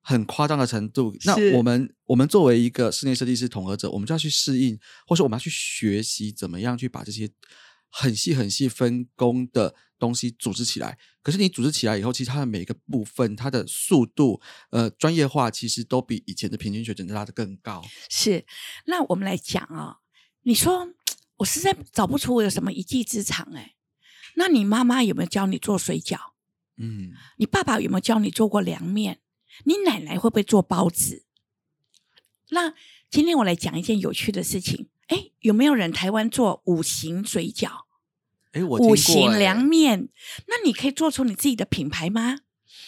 [0.00, 1.14] 很夸张的程度。
[1.26, 7.28] 那我们我们作为一个室内设计师统合者，我们就要去适应，或者我们要去学习怎么样去把这些
[7.90, 10.98] 很细很细分工的东西组织起来。
[11.22, 14.40] 可是你组织起来以后，其实它的每一个部分，它的速度、
[14.70, 17.84] 呃专业化，其实都比以前的平均水准拉得更高。
[18.08, 18.46] 是，
[18.86, 19.98] 那我们来讲啊，
[20.42, 20.88] 你说
[21.38, 23.74] 我实在找不出我有什么一技之长哎。
[24.36, 26.16] 那你妈妈有没有教你做水饺？
[26.76, 29.20] 嗯，你爸爸有没有教你做过凉面？
[29.64, 31.24] 你奶奶会不会做包子？
[32.50, 32.72] 那
[33.10, 34.88] 今天我来讲一件有趣的事情。
[35.08, 37.87] 哎，有没有人台湾做五行水饺？
[38.52, 40.08] 哎，我五行凉面，
[40.46, 42.38] 那你可以做出你自己的品牌吗？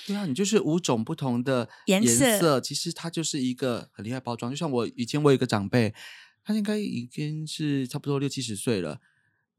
[0.07, 4.51] 对啊，你就是五种不同的颜色，其实它就是一个很厉害包装。
[4.51, 5.95] 就像我以前我有一个长辈，
[6.43, 8.99] 他应该已经是差不多六七十岁了。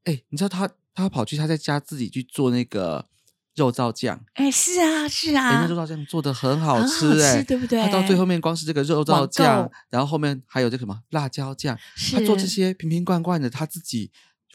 [0.03, 3.07] 哎，你知道他他跑去他在家自己去做那个
[3.55, 4.25] 肉燥酱。
[4.33, 7.81] 哎，是啊是啊，那肉燥酱做的很好吃哎，对不对？
[7.81, 11.77] 他到最后面光是这个肉燥酱，然后后面还有这个什么辣椒酱，
[12.11, 14.11] 他做这些瓶瓶罐罐的，他自己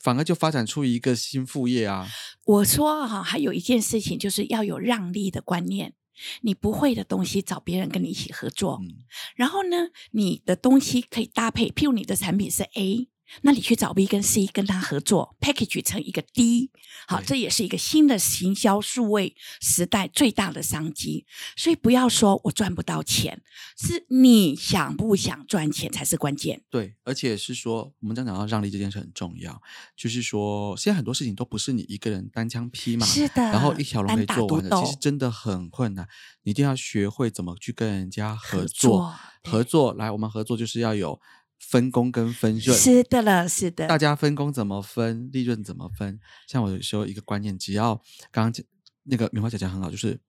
[0.07, 2.07] 反而就发展出一个新副业啊。
[2.45, 5.95] 我说哈，还有一件事情就是要有让利的观念，
[6.43, 9.03] 你不会的东西找别人跟你一起合作，嗯、
[9.35, 13.09] 然后呢，你的东西可以搭配，譬如你的产品是 A。
[13.43, 16.71] 那你去找 B 跟 C 跟他合作，package 成一个 D，
[17.07, 21.27] 好，这也是一个新的行销数位时代最大的商机。
[21.57, 23.43] 所以不要说我赚不到钱，
[23.77, 26.63] 是你想不想赚钱才是关键。
[26.71, 29.61] 对，而且是说我们讲讲到让利这件事很重要，
[29.97, 36.09] 就是说现在很多事情都不是你一个人单枪匹马，是的，然后一条龙可以做完的，其实真的很困难。
[36.43, 41.21] 你一定要学会怎么去跟人家合作，合作来，我们合作就是要有。
[41.59, 43.87] 分工跟分润是的了，是的。
[43.87, 46.21] 大家分工怎么分，利润怎么分？
[46.47, 48.01] 像我有时候一个观念，只要
[48.31, 48.65] 刚刚
[49.05, 50.21] 那个棉花姐讲很好，就是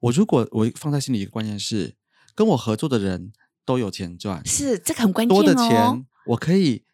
[0.00, 1.94] 我如果我放在心里一个观念是，
[2.34, 3.32] 跟我合作的人
[3.64, 6.06] 都有钱赚，是这个很关键多的哦钱。
[6.26, 6.84] 我可以，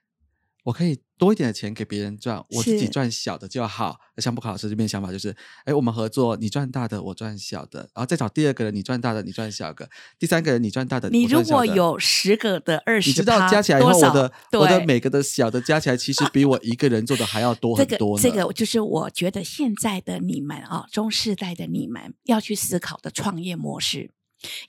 [0.64, 3.96] 我可以多一点的钱给别人赚，我自己赚小的就好。
[4.18, 5.34] 像布考老师这边想法就是，
[5.64, 9.88] 哎，我们合作，你赚大的，我赚小的，然后再找第二个人，你赚大的，你赚小的，
[10.18, 12.82] 第三个人你赚大的，你如果有十个的。
[12.84, 18.22] 二十，你知道加起来以后，我的我的每个的小的加起来，其实比我一个人做的还要多很多呢。
[18.22, 18.50] 这个。
[18.52, 24.11] 就是我觉得现在的你们啊，中世代的你们要去思考的创业模式，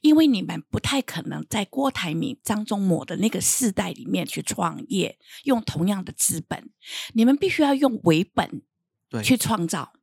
[0.01, 6.69] 因为你们不太可能在郭台铭、张忠谋的那个世代里面去创业，用同样的资本，
[7.13, 8.61] 你们必须要用为本
[9.09, 9.93] 对去创造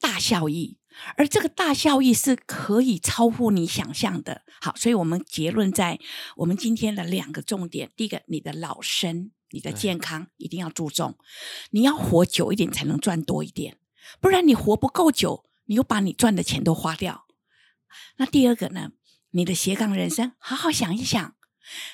[0.00, 0.78] 大效益。
[1.16, 4.42] 而这个大效益是可以超乎你想象的。
[4.60, 6.00] 好，所以我们结论在
[6.38, 11.16] 我们今天的两个重点：第一个，你的老身、你的健康一定要注重，
[11.70, 13.78] 你要活久一点才能赚多一点，
[14.20, 17.27] 不然你活不够久，你又把你赚的钱都花掉。
[18.16, 18.90] 那第二个呢，
[19.30, 21.34] 你的斜杠人生，好好想一想。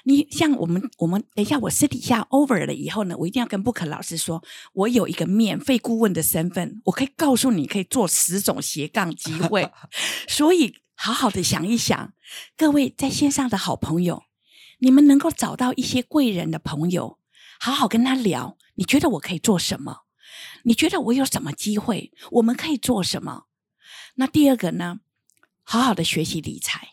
[0.05, 4.41] 你像我们，我们等一下，我私底下 over 了以后呢，我一定要跟布克老师说，
[4.73, 9.69] 我有一个免费顾问的身份，我可以告诉你可以做十种斜杠机会，
[10.29, 12.13] 所以好好的想一想，
[12.57, 14.23] 各位在线上的好朋友，
[14.79, 17.19] 你们能够找到一些贵人的朋友，
[17.59, 20.03] 好好跟他聊，你觉得我可以做什么？
[20.63, 22.13] 你觉得我有什么机会？
[22.31, 23.47] 我们可以做什么？
[24.15, 25.01] 那第二个呢？
[25.65, 26.91] 好好的学习理财。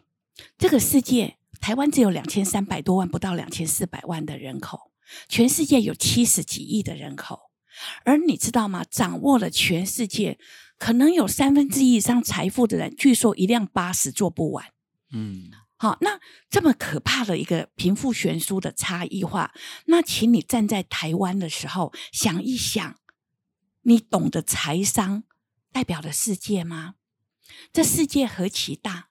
[0.57, 4.91] 这个世界，台湾只有两千三百多万，不到两千四百万的人口，
[5.27, 7.51] 全世界有七十几亿的人口。
[8.03, 8.83] 而你知道吗？
[8.89, 10.39] 掌握了全世界
[10.77, 14.65] 可能有三分之一以上财富的人，据说一辆巴士坐不完。
[15.11, 16.19] 嗯，好，那
[16.49, 19.53] 这么可怕的一个贫富悬殊的差异化，
[19.85, 22.97] 那请你站在台湾的时候想一想，
[23.83, 25.23] 你懂得财商
[25.71, 26.95] 代表的世界吗？
[27.73, 29.09] 这世界何其大，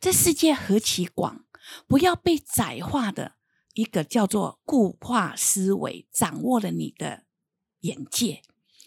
[0.00, 1.44] 这世界何其广，
[1.86, 3.36] 不要被窄化的
[3.74, 7.24] 一个叫做固化思维掌握了你的
[7.80, 8.42] 眼界。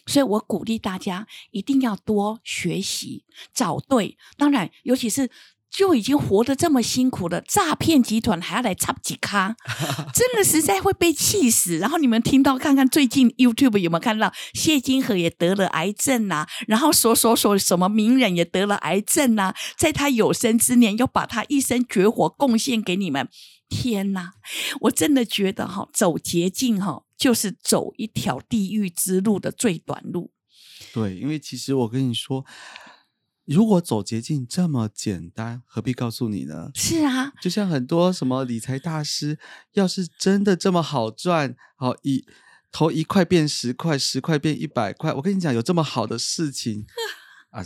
[0.06, 4.16] 所以我鼓励大家一定要多学习，找对。
[4.38, 5.30] 当然，尤其是
[5.70, 9.54] 就已经活得这么辛苦了，诈骗集团还要来插几咖，
[10.14, 11.78] 真的实在会被气死。
[11.78, 23.28] 然后你们听到看看最近 YouTube 有没有看到谢金河也得了癌症呐、然后所所所什么名人也得了癌症呐、在他有生之年又把他一生绝活贡献给你们。
[23.68, 24.32] 天哪，
[24.80, 30.30] 我真的觉得哈，走捷径哈，就是走一条地狱之路的最短路。
[30.94, 32.46] 对，因为其实我跟你说，
[33.48, 36.70] 如果走捷径这么简单，何必告诉你呢？
[36.74, 39.38] 是啊，就像很多什么理财大师，
[39.72, 42.26] 要是真的这么好赚，好一
[42.70, 46.84] 投一块变十块，十块变一百块，我跟你讲，有这么好的事情
[47.50, 47.64] 啊！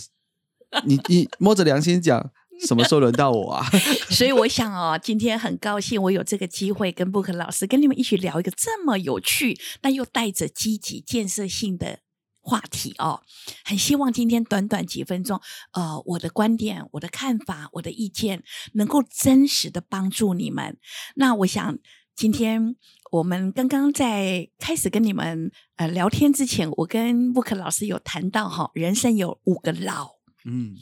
[0.85, 2.31] 你你摸着良心讲，
[2.65, 3.67] 什么时候轮到我啊？
[4.09, 11.99] 所以我想哦，今天很高兴我有这个机会跟布克老师跟你们一起聊一个这么有趣，但又带着积极建设性的
[12.43, 13.23] 话题哦。
[13.65, 15.41] 很希望今天短短几分钟，
[15.73, 18.43] 呃，我的观点、我的看法、我的意见，
[18.75, 20.77] 能够真实的帮助你们。
[21.15, 21.79] 那我想
[22.15, 22.77] 今天。
[23.13, 30.13] 我们刚刚在开始跟你们呃聊天之前，我跟布克老师有谈到哈，人生有五个老，
[30.47, 30.75] 嗯，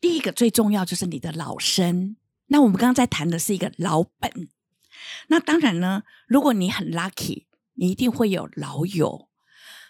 [0.00, 2.16] 第一个最重要就是你的老身。
[2.48, 4.48] 那我们刚刚在谈的是一个老本。
[5.28, 7.44] 那当然呢，如果你很 lucky，
[7.74, 9.28] 你一定会有老友。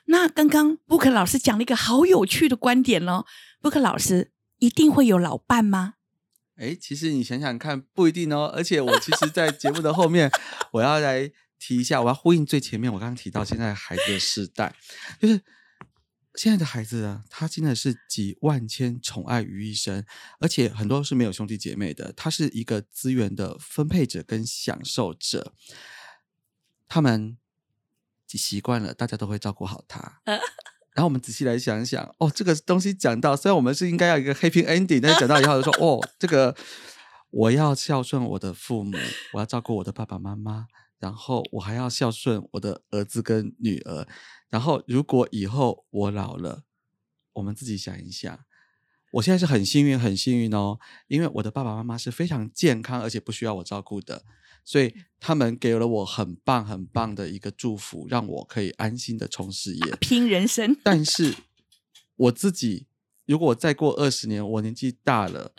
[0.06, 3.24] 那刚刚布克老师讲了一个好有趣的观点哦，
[3.60, 5.94] 布克老师一定会有老伴吗？
[6.56, 8.50] 哎，其实你想想看，不一定哦。
[8.54, 10.30] 而且我其实，在节目的后面，
[10.72, 14.74] 我要来提一下，我要呼应最前面我刚刚提到现在孩子的世代，
[15.20, 15.42] 就是
[16.36, 20.06] 现在的孩子啊，他真的是集万千宠爱于一身，
[20.40, 25.52] 而且很多是没有兄弟姐妹的，他是一个资源的分配者跟享受者，
[26.88, 27.36] 他们
[28.26, 30.20] 习惯了，大家都会照顾好他。
[30.94, 36.56] 然后我们仔细来想想，哦，这个东西讲到，虽然我们是应该要一个 happy ending，但是讲到以后就说，哦，这个
[37.28, 38.96] 我要孝顺我的父母，
[39.34, 40.68] 我要照顾我的爸爸妈妈，
[40.98, 44.08] 然后我还要孝顺我的儿子跟女儿。
[44.48, 46.62] 然后如果以后我老了，
[47.34, 48.40] 我们自己想一想，
[49.12, 54.22] 我现在是很幸运，很幸运哦，因为我的爸爸妈妈是非常健康，而且不需要我照顾的。
[54.66, 59.96] 所以他们给了我很棒很棒的一个祝福，让我可以安心的冲事业。
[60.00, 61.36] 拼人生，但是
[62.16, 62.88] 我自己，
[63.26, 65.52] 如果我再过二十年，我年纪大了，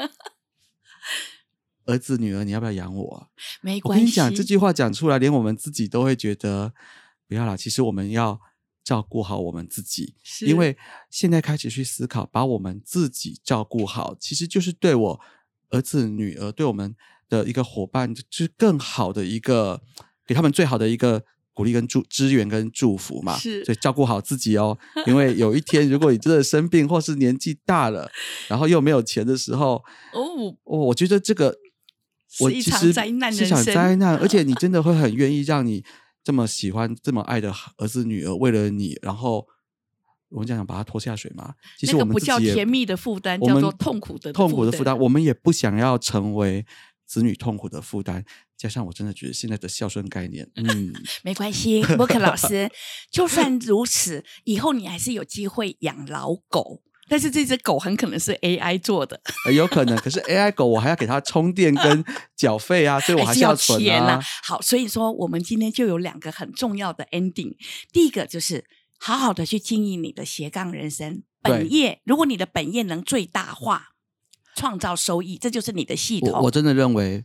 [1.85, 3.29] 儿子女儿，你要不要养我啊？
[3.61, 4.01] 没关系。
[4.01, 6.73] 我跟你讲，这句话讲出来，连我们自己都会觉得
[7.27, 7.55] 不要啦。
[7.55, 8.41] 其实我们要
[8.83, 10.77] 照顾好我们自己，因为
[11.09, 15.21] 现在开始去思考，把我们自己照顾好，其实就是对我
[15.69, 16.93] 儿子女儿，对我们
[17.29, 19.81] 的一个伙伴，就是更好的一个，
[20.25, 21.23] 给他们最好的一个
[21.53, 23.37] 鼓励跟祝支援跟祝福嘛。
[23.37, 28.09] 是所以照顾好自己哦，因为有一天如果你真的生病或是年纪大了，
[28.47, 31.55] 然后又没有钱的时候，哦，哦，我觉得这个
[32.39, 35.83] 我是一场其实灾难是场灾难， 而且你真的会很愿意让你
[36.23, 39.47] 这么喜欢、这么爱的儿子女儿，为了你，然后
[40.29, 41.55] 我们讲想把他拖下水嘛。
[41.79, 44.97] 其实我那个不叫甜蜜的负担，叫做痛苦的痛苦的负担。
[44.99, 46.65] 我们也不想要成为
[47.07, 48.23] 子女痛苦的负担。
[48.57, 50.91] 加上我真的觉得现在的孝顺概念，嗯，
[51.23, 52.69] 没关系，波克老师，
[53.11, 59.95] 就算如此，以后你还是有机会养老狗，但是这只狗很可能是 AI 做的，呃有可能。
[59.97, 62.03] 可是 AI 狗我还要给它充电跟
[62.35, 64.19] 缴费啊，所以我还是要存钱啊。
[64.43, 67.55] 好，所以说我们今天就有两个很重要的 ending。
[67.91, 68.65] 第一个就是
[68.99, 73.89] 好好的去经营你的斜杠人生本对业，如果你的本业能最大化，
[74.57, 76.31] 创造收益，这就是你的系统。
[76.31, 77.23] 我我真的认为，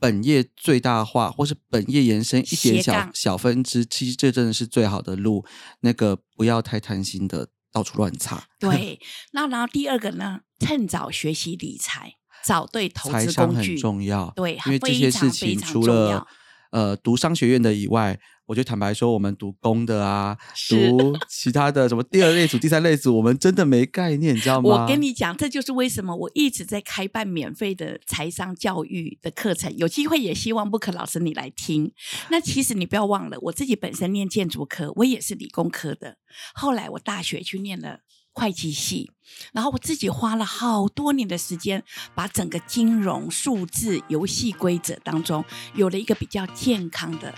[0.00, 5.44] 本业最大化，或是本业延伸一点小小分支，其实这真的是最好的路。
[5.80, 8.98] 那个不要太贪心的到处乱插，对，
[9.32, 13.78] 那然后第二个呢，趁早学习理财，找对投资工具。
[13.78, 14.32] 重要。
[14.34, 16.26] 对因为这些事情除了
[16.70, 20.36] 呃读商学院的以外，我就坦白说，我们读公的啊，
[20.68, 24.68] 读其他的什么第二类组、第三类组，我们真的没概念，你知道吗？
[24.70, 31.92] 我跟你讲，这就是为什么我一直在开办免费的财商教育的课程，有机会也希望布克老师你来听。
[32.30, 36.16] 那其实你不要忘了，我自己本身念建筑科，我也是理工科的。
[36.54, 38.00] 后来我大学去念了
[38.32, 39.10] 会计系，
[39.52, 41.82] 然后我自己花了好多年的时间，
[42.14, 45.44] 把整个金融、数字、游戏规则当中
[45.74, 47.34] 有了一个比较健康的。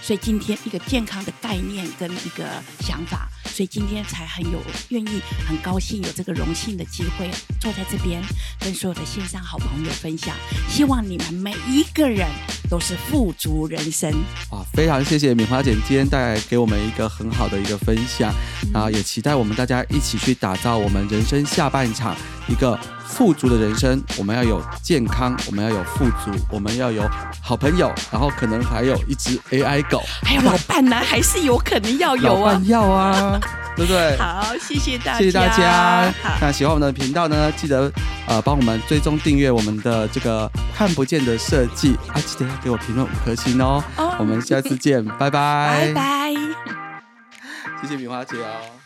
[0.00, 2.44] 所以今天一个健康的概念跟一个
[2.80, 7.30] 想法，所以今天才很有愿意、很高兴有这个荣幸的机会
[7.60, 8.22] 坐在这边，
[8.58, 10.34] 跟所有的线上好朋友分享。
[10.68, 12.28] 希望你们每一个人
[12.70, 14.10] 都是富足人生。
[14.50, 18.32] 啊，非常谢谢敏华姐今天带来给我们一个很好的一个分享，
[18.72, 22.16] 啊，也期待我们大家一起去打造我们人生下半场
[22.48, 22.78] 一个
[23.12, 24.02] 富足的人生。
[24.16, 27.08] 我们要有健康，我们要有富足，我们要有
[27.42, 32.60] 好朋友，然后可能还有一只 AI 狗，还有老伴呢，还是有可能要有啊。
[32.64, 33.38] 要啊，
[33.76, 34.16] 对不对？
[34.18, 36.12] 好，谢谢大家，谢谢大家。
[36.40, 37.92] 那喜欢我们的频道呢，记得
[38.26, 43.82] 呃帮我们追踪订阅我们的这个看不见的设计啊，记得要给我评论五颗星哦。
[43.96, 45.92] 哦我们下次见，拜拜。
[45.92, 46.32] 拜拜。
[47.82, 48.81] 谢谢米花姐哦。